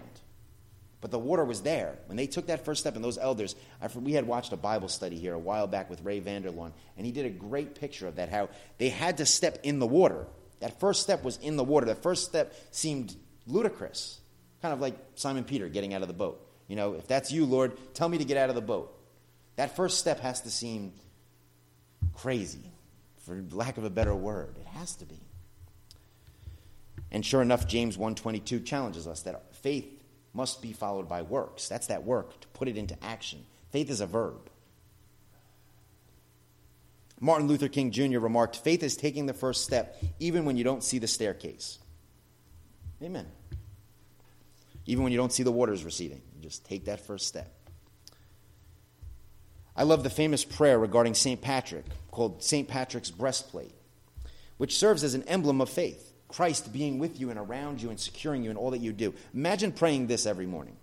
But 1.04 1.10
the 1.10 1.18
water 1.18 1.44
was 1.44 1.60
there. 1.60 1.98
When 2.06 2.16
they 2.16 2.26
took 2.26 2.46
that 2.46 2.64
first 2.64 2.80
step, 2.80 2.96
and 2.96 3.04
those 3.04 3.18
elders, 3.18 3.54
I, 3.82 3.88
we 3.98 4.14
had 4.14 4.26
watched 4.26 4.54
a 4.54 4.56
Bible 4.56 4.88
study 4.88 5.18
here 5.18 5.34
a 5.34 5.38
while 5.38 5.66
back 5.66 5.90
with 5.90 6.02
Ray 6.02 6.18
Vander 6.18 6.50
Laan, 6.50 6.72
and 6.96 7.04
he 7.04 7.12
did 7.12 7.26
a 7.26 7.28
great 7.28 7.74
picture 7.74 8.08
of 8.08 8.16
that, 8.16 8.30
how 8.30 8.48
they 8.78 8.88
had 8.88 9.18
to 9.18 9.26
step 9.26 9.58
in 9.64 9.80
the 9.80 9.86
water. 9.86 10.26
That 10.60 10.80
first 10.80 11.02
step 11.02 11.22
was 11.22 11.36
in 11.36 11.58
the 11.58 11.62
water. 11.62 11.84
The 11.84 11.94
first 11.94 12.24
step 12.24 12.54
seemed 12.70 13.14
ludicrous, 13.46 14.18
kind 14.62 14.72
of 14.72 14.80
like 14.80 14.96
Simon 15.16 15.44
Peter 15.44 15.68
getting 15.68 15.92
out 15.92 16.00
of 16.00 16.08
the 16.08 16.14
boat. 16.14 16.40
You 16.68 16.76
know, 16.76 16.94
if 16.94 17.06
that's 17.06 17.30
you, 17.30 17.44
Lord, 17.44 17.76
tell 17.92 18.08
me 18.08 18.16
to 18.16 18.24
get 18.24 18.38
out 18.38 18.48
of 18.48 18.54
the 18.54 18.62
boat. 18.62 18.98
That 19.56 19.76
first 19.76 19.98
step 19.98 20.20
has 20.20 20.40
to 20.40 20.50
seem 20.50 20.94
crazy, 22.14 22.72
for 23.26 23.44
lack 23.50 23.76
of 23.76 23.84
a 23.84 23.90
better 23.90 24.14
word. 24.14 24.56
It 24.58 24.68
has 24.68 24.96
to 24.96 25.04
be. 25.04 25.20
And 27.10 27.26
sure 27.26 27.42
enough, 27.42 27.68
James 27.68 27.98
1:22 27.98 28.64
challenges 28.64 29.06
us 29.06 29.20
that 29.24 29.54
faith 29.56 29.93
must 30.34 30.60
be 30.60 30.72
followed 30.72 31.08
by 31.08 31.22
works. 31.22 31.68
That's 31.68 31.86
that 31.86 32.04
work 32.04 32.40
to 32.40 32.48
put 32.48 32.68
it 32.68 32.76
into 32.76 33.02
action. 33.02 33.46
Faith 33.70 33.88
is 33.88 34.00
a 34.00 34.06
verb. 34.06 34.50
Martin 37.20 37.46
Luther 37.46 37.68
King 37.68 37.90
Jr. 37.90 38.18
remarked, 38.18 38.56
"Faith 38.56 38.82
is 38.82 38.96
taking 38.96 39.26
the 39.26 39.32
first 39.32 39.64
step 39.64 40.02
even 40.18 40.44
when 40.44 40.56
you 40.56 40.64
don't 40.64 40.82
see 40.82 40.98
the 40.98 41.06
staircase." 41.06 41.78
Amen. 43.02 43.30
Even 44.86 45.04
when 45.04 45.12
you 45.12 45.18
don't 45.18 45.32
see 45.32 45.42
the 45.42 45.52
waters 45.52 45.84
receding, 45.84 46.22
just 46.40 46.64
take 46.64 46.84
that 46.84 47.00
first 47.00 47.26
step. 47.26 47.50
I 49.76 49.82
love 49.82 50.02
the 50.02 50.10
famous 50.10 50.44
prayer 50.44 50.78
regarding 50.78 51.14
St. 51.14 51.40
Patrick 51.40 51.86
called 52.10 52.42
St. 52.42 52.68
Patrick's 52.68 53.10
breastplate, 53.10 53.74
which 54.56 54.78
serves 54.78 55.02
as 55.02 55.14
an 55.14 55.22
emblem 55.24 55.60
of 55.60 55.68
faith. 55.68 56.13
Christ 56.28 56.72
being 56.72 56.98
with 56.98 57.20
you 57.20 57.30
and 57.30 57.38
around 57.38 57.80
you 57.80 57.90
and 57.90 58.00
securing 58.00 58.42
you 58.42 58.50
in 58.50 58.56
all 58.56 58.70
that 58.70 58.80
you 58.80 58.92
do. 58.92 59.14
Imagine 59.32 59.72
praying 59.72 60.06
this 60.06 60.26
every 60.26 60.46
morning 60.46 60.76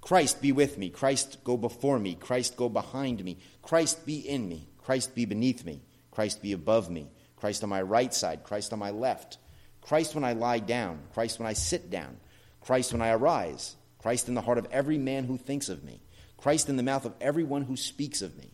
Christ 0.00 0.42
be 0.42 0.52
with 0.52 0.76
me. 0.76 0.90
Christ 0.90 1.38
go 1.44 1.56
before 1.56 1.98
me. 1.98 2.14
Christ 2.14 2.56
go 2.56 2.68
behind 2.68 3.24
me. 3.24 3.38
Christ 3.62 4.04
be 4.04 4.18
in 4.18 4.48
me. 4.48 4.68
Christ 4.78 5.14
be 5.14 5.24
beneath 5.24 5.64
me. 5.64 5.80
Christ 6.10 6.42
be 6.42 6.52
above 6.52 6.90
me. 6.90 7.08
Christ 7.36 7.62
on 7.62 7.70
my 7.70 7.82
right 7.82 8.12
side. 8.12 8.42
Christ 8.42 8.72
on 8.72 8.80
my 8.80 8.90
left. 8.90 9.38
Christ 9.80 10.14
when 10.14 10.24
I 10.24 10.32
lie 10.32 10.58
down. 10.58 11.00
Christ 11.14 11.38
when 11.38 11.46
I 11.46 11.52
sit 11.52 11.88
down. 11.88 12.18
Christ 12.60 12.92
when 12.92 13.00
I 13.00 13.10
arise. 13.10 13.76
Christ 13.98 14.28
in 14.28 14.34
the 14.34 14.40
heart 14.40 14.58
of 14.58 14.66
every 14.72 14.98
man 14.98 15.24
who 15.24 15.36
thinks 15.38 15.68
of 15.68 15.84
me. 15.84 16.00
Christ 16.36 16.68
in 16.68 16.76
the 16.76 16.82
mouth 16.82 17.04
of 17.04 17.14
everyone 17.20 17.62
who 17.62 17.76
speaks 17.76 18.22
of 18.22 18.36
me. 18.36 18.52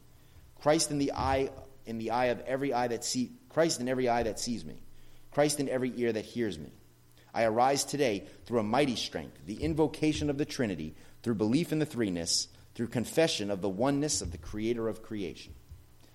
Christ 0.60 0.90
in 0.90 0.98
the 0.98 1.12
eye 1.12 1.50
in 1.86 1.96
the 1.96 2.10
eye 2.10 2.26
of 2.26 2.40
every 2.40 2.74
eye 2.74 2.88
that 2.88 3.02
see 3.02 3.32
Christ 3.48 3.80
in 3.80 3.88
every 3.88 4.10
eye 4.10 4.24
that 4.24 4.38
sees 4.38 4.64
me. 4.64 4.82
Christ 5.30 5.60
in 5.60 5.68
every 5.68 5.92
ear 5.96 6.12
that 6.12 6.24
hears 6.24 6.58
me. 6.58 6.72
I 7.34 7.44
arise 7.44 7.84
today 7.84 8.26
through 8.46 8.60
a 8.60 8.64
mighty 8.64 8.96
strength, 8.96 9.38
the 9.46 9.62
invocation 9.62 10.30
of 10.30 10.38
the 10.38 10.44
Trinity, 10.44 10.94
through 11.22 11.34
belief 11.34 11.72
in 11.72 11.78
the 11.78 11.86
threeness, 11.86 12.48
through 12.74 12.88
confession 12.88 13.50
of 13.50 13.60
the 13.60 13.68
oneness 13.68 14.22
of 14.22 14.32
the 14.32 14.38
creator 14.38 14.88
of 14.88 15.02
creation. 15.02 15.54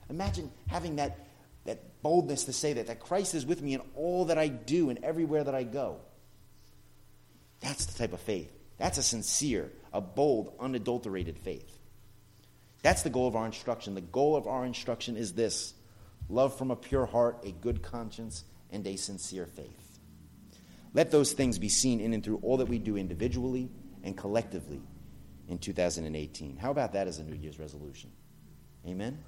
Imagine 0.09 0.51
having 0.67 0.97
that, 0.97 1.27
that 1.65 2.01
boldness 2.01 2.45
to 2.45 2.53
say 2.53 2.73
that, 2.73 2.87
that 2.87 2.99
Christ 2.99 3.35
is 3.35 3.45
with 3.45 3.61
me 3.61 3.73
in 3.73 3.81
all 3.95 4.25
that 4.25 4.37
I 4.37 4.47
do 4.47 4.89
and 4.89 5.03
everywhere 5.03 5.43
that 5.43 5.55
I 5.55 5.63
go. 5.63 5.97
That's 7.61 7.85
the 7.85 7.97
type 7.97 8.13
of 8.13 8.19
faith. 8.19 8.51
That's 8.77 8.97
a 8.97 9.03
sincere, 9.03 9.71
a 9.93 10.01
bold, 10.01 10.53
unadulterated 10.59 11.37
faith. 11.37 11.77
That's 12.81 13.03
the 13.03 13.09
goal 13.09 13.27
of 13.27 13.35
our 13.35 13.45
instruction. 13.45 13.95
The 13.95 14.01
goal 14.01 14.35
of 14.35 14.45
our 14.45 14.65
instruction 14.65 15.15
is 15.15 15.33
this 15.33 15.73
love 16.29 16.57
from 16.57 16.71
a 16.71 16.75
pure 16.75 17.05
heart, 17.05 17.39
a 17.45 17.51
good 17.51 17.81
conscience, 17.81 18.43
and 18.73 18.85
a 18.85 18.97
sincere 18.97 19.45
faith. 19.45 19.99
Let 20.93 21.11
those 21.11 21.31
things 21.33 21.57
be 21.57 21.69
seen 21.69 21.99
in 21.99 22.13
and 22.13 22.23
through 22.23 22.39
all 22.43 22.57
that 22.57 22.67
we 22.67 22.79
do 22.79 22.97
individually 22.97 23.69
and 24.03 24.17
collectively 24.17 24.81
in 25.47 25.57
2018. 25.57 26.57
How 26.57 26.71
about 26.71 26.93
that 26.93 27.07
as 27.07 27.19
a 27.19 27.23
New 27.23 27.35
Year's 27.35 27.59
resolution? 27.59 28.11
Amen? 28.85 29.23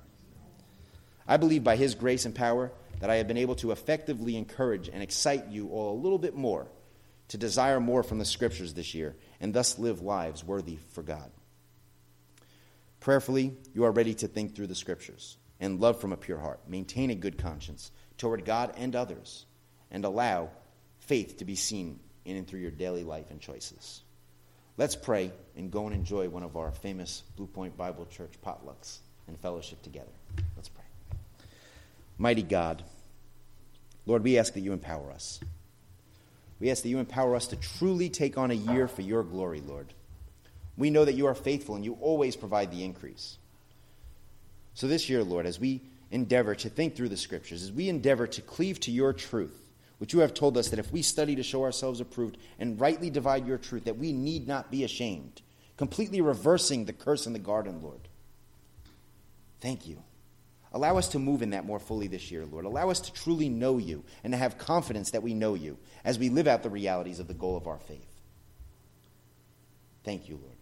I 1.28 1.38
believe 1.38 1.64
by 1.64 1.76
His 1.76 1.96
grace 1.96 2.26
and 2.26 2.36
power 2.36 2.72
that 3.00 3.10
I 3.10 3.16
have 3.16 3.28
been 3.28 3.38
able 3.38 3.56
to 3.56 3.72
effectively 3.72 4.36
encourage 4.36 4.90
and 4.90 5.02
excite 5.02 5.48
you 5.48 5.70
all 5.70 5.94
a 5.94 6.02
little 6.02 6.20
bit 6.20 6.36
more 6.36 6.68
to 7.30 7.38
desire 7.38 7.80
more 7.80 8.04
from 8.04 8.20
the 8.20 8.26
Scriptures 8.26 8.74
this 8.74 8.94
year 8.94 9.16
and 9.40 9.54
thus 9.54 9.80
live 9.80 10.02
lives 10.02 10.44
worthy 10.44 10.78
for 10.90 11.02
God. 11.02 11.32
Prayerfully, 13.00 13.56
you 13.74 13.84
are 13.84 13.92
ready 13.92 14.14
to 14.16 14.28
think 14.28 14.56
through 14.56 14.68
the 14.68 14.76
Scriptures 14.76 15.38
and 15.60 15.80
love 15.80 16.00
from 16.00 16.12
a 16.12 16.18
pure 16.18 16.40
heart. 16.40 16.60
Maintain 16.68 17.10
a 17.10 17.16
good 17.16 17.38
conscience 17.38 17.92
toward 18.18 18.46
God 18.46 18.74
and 18.78 18.96
others, 18.96 19.46
and 19.92 20.06
allow 20.06 20.50
faith 21.00 21.38
to 21.38 21.46
be 21.46 21.56
seen 21.56 22.00
in 22.26 22.38
and 22.38 22.48
through 22.48 22.60
your 22.60 22.72
daily 22.72 23.04
life 23.04 23.30
and 23.30 23.40
choices. 23.40 24.02
Let's 24.78 24.96
pray 24.96 25.32
and 25.56 25.72
go 25.72 25.86
and 25.86 25.96
enjoy 25.96 26.28
one 26.28 26.44
of 26.44 26.58
our 26.58 26.72
famous 26.72 27.24
Blue 27.38 27.48
Point 27.48 27.78
Bible 27.78 28.06
Church 28.08 28.34
potlucks 28.46 28.98
and 29.28 29.40
fellowship 29.40 29.82
together. 29.82 30.12
Let's 30.56 30.70
pray. 30.70 30.84
Mighty 32.18 32.44
God, 32.44 32.84
Lord, 34.06 34.24
we 34.24 34.38
ask 34.38 34.54
that 34.54 34.62
you 34.62 34.74
empower 34.74 35.12
us. 35.12 35.40
We 36.60 36.72
ask 36.72 36.84
that 36.84 36.90
you 36.90 37.00
empower 37.00 37.36
us 37.36 37.48
to 37.48 37.56
truly 37.56 38.10
take 38.10 38.38
on 38.38 38.52
a 38.52 38.56
year 38.56 38.88
for 38.88 39.02
your 39.02 39.24
glory, 39.24 39.62
Lord. 39.62 39.94
We 40.78 40.90
know 40.90 41.06
that 41.06 41.14
you 41.14 41.28
are 41.28 41.36
faithful 41.36 41.76
and 41.76 41.86
you 41.86 41.98
always 42.02 42.36
provide 42.36 42.72
the 42.72 42.84
increase. 42.84 43.38
So 44.74 44.88
this 44.88 45.10
year, 45.10 45.24
Lord, 45.24 45.46
as 45.46 45.60
we 45.60 45.82
endeavor 46.12 46.56
to 46.56 46.70
think 46.70 46.96
through 46.96 47.10
the 47.10 47.18
scriptures, 47.18 47.64
as 47.64 47.72
we 47.72 47.90
endeavor 47.90 48.28
to 48.28 48.42
cleave 48.42 48.80
to 48.82 48.92
your 48.92 49.14
truth, 49.14 49.60
which 49.98 50.14
you 50.14 50.20
have 50.20 50.34
told 50.34 50.58
us 50.58 50.70
that 50.70 50.80
if 50.80 50.92
we 50.92 51.02
study 51.02 51.36
to 51.36 51.44
show 51.44 51.64
ourselves 51.64 52.00
approved 52.00 52.38
and 52.60 52.80
rightly 52.80 53.10
divide 53.10 53.48
your 53.48 53.58
truth, 53.58 53.86
that 53.86 53.98
we 53.98 54.12
need 54.12 54.48
not 54.48 54.72
be 54.72 54.84
ashamed, 54.84 55.42
completely 55.78 56.22
reversing 56.22 56.86
the 56.86 56.94
curse 56.94 57.28
in 57.28 57.34
the 57.34 57.40
garden, 57.40 57.82
Lord. 57.82 58.08
Thank 59.62 59.88
you. 59.88 60.04
Allow 60.74 60.98
us 60.98 61.08
to 61.10 61.20
move 61.20 61.42
in 61.42 61.52
that 61.52 61.66
more 61.66 61.80
fully 61.80 62.08
this 62.08 62.32
year, 62.32 62.46
Lord. 62.46 62.66
Allow 62.66 62.90
us 62.90 63.00
to 63.02 63.14
truly 63.14 63.48
know 63.48 63.78
you 63.78 64.04
and 64.24 64.34
to 64.34 64.38
have 64.38 64.58
confidence 64.58 65.12
that 65.12 65.24
we 65.24 65.34
know 65.34 65.54
you 65.54 65.78
as 66.04 66.20
we 66.20 66.30
live 66.30 66.48
out 66.48 66.64
the 66.64 66.70
realities 66.70 67.20
of 67.20 67.28
the 67.28 67.34
goal 67.34 67.56
of 67.56 67.66
our 67.66 67.80
faith. 67.80 68.12
Thank 70.04 70.28
you, 70.28 70.36
Lord. 70.36 70.58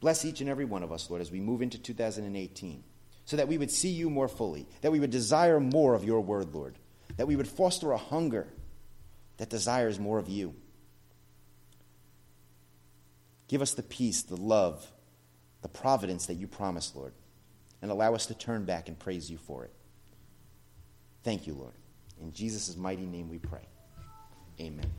Bless 0.00 0.24
each 0.24 0.40
and 0.40 0.50
every 0.50 0.64
one 0.64 0.82
of 0.82 0.92
us, 0.92 1.08
Lord, 1.08 1.22
as 1.22 1.30
we 1.30 1.40
move 1.40 1.62
into 1.62 1.78
2018 1.78 2.82
so 3.26 3.36
that 3.36 3.48
we 3.48 3.58
would 3.58 3.70
see 3.70 3.90
you 3.90 4.08
more 4.08 4.28
fully, 4.28 4.66
that 4.80 4.92
we 4.92 5.00
would 5.00 5.10
desire 5.10 5.60
more 5.60 5.94
of 5.94 6.04
your 6.04 6.20
word, 6.20 6.54
Lord, 6.54 6.78
that 7.16 7.26
we 7.26 7.36
would 7.36 7.48
foster 7.48 7.92
a 7.92 7.98
hunger 7.98 8.48
that 9.36 9.50
desires 9.50 9.98
more 9.98 10.18
of 10.18 10.28
you. 10.28 10.54
Give 13.48 13.62
us 13.62 13.74
the 13.74 13.82
peace, 13.82 14.22
the 14.22 14.36
love, 14.36 14.90
the 15.62 15.68
providence 15.68 16.26
that 16.26 16.34
you 16.34 16.46
promised, 16.46 16.96
Lord, 16.96 17.12
and 17.82 17.90
allow 17.90 18.14
us 18.14 18.26
to 18.26 18.34
turn 18.34 18.64
back 18.64 18.88
and 18.88 18.98
praise 18.98 19.30
you 19.30 19.38
for 19.38 19.64
it. 19.64 19.72
Thank 21.22 21.46
you, 21.46 21.54
Lord. 21.54 21.74
In 22.20 22.32
Jesus' 22.32 22.76
mighty 22.76 23.06
name 23.06 23.28
we 23.28 23.38
pray. 23.38 23.66
Amen. 24.60 24.90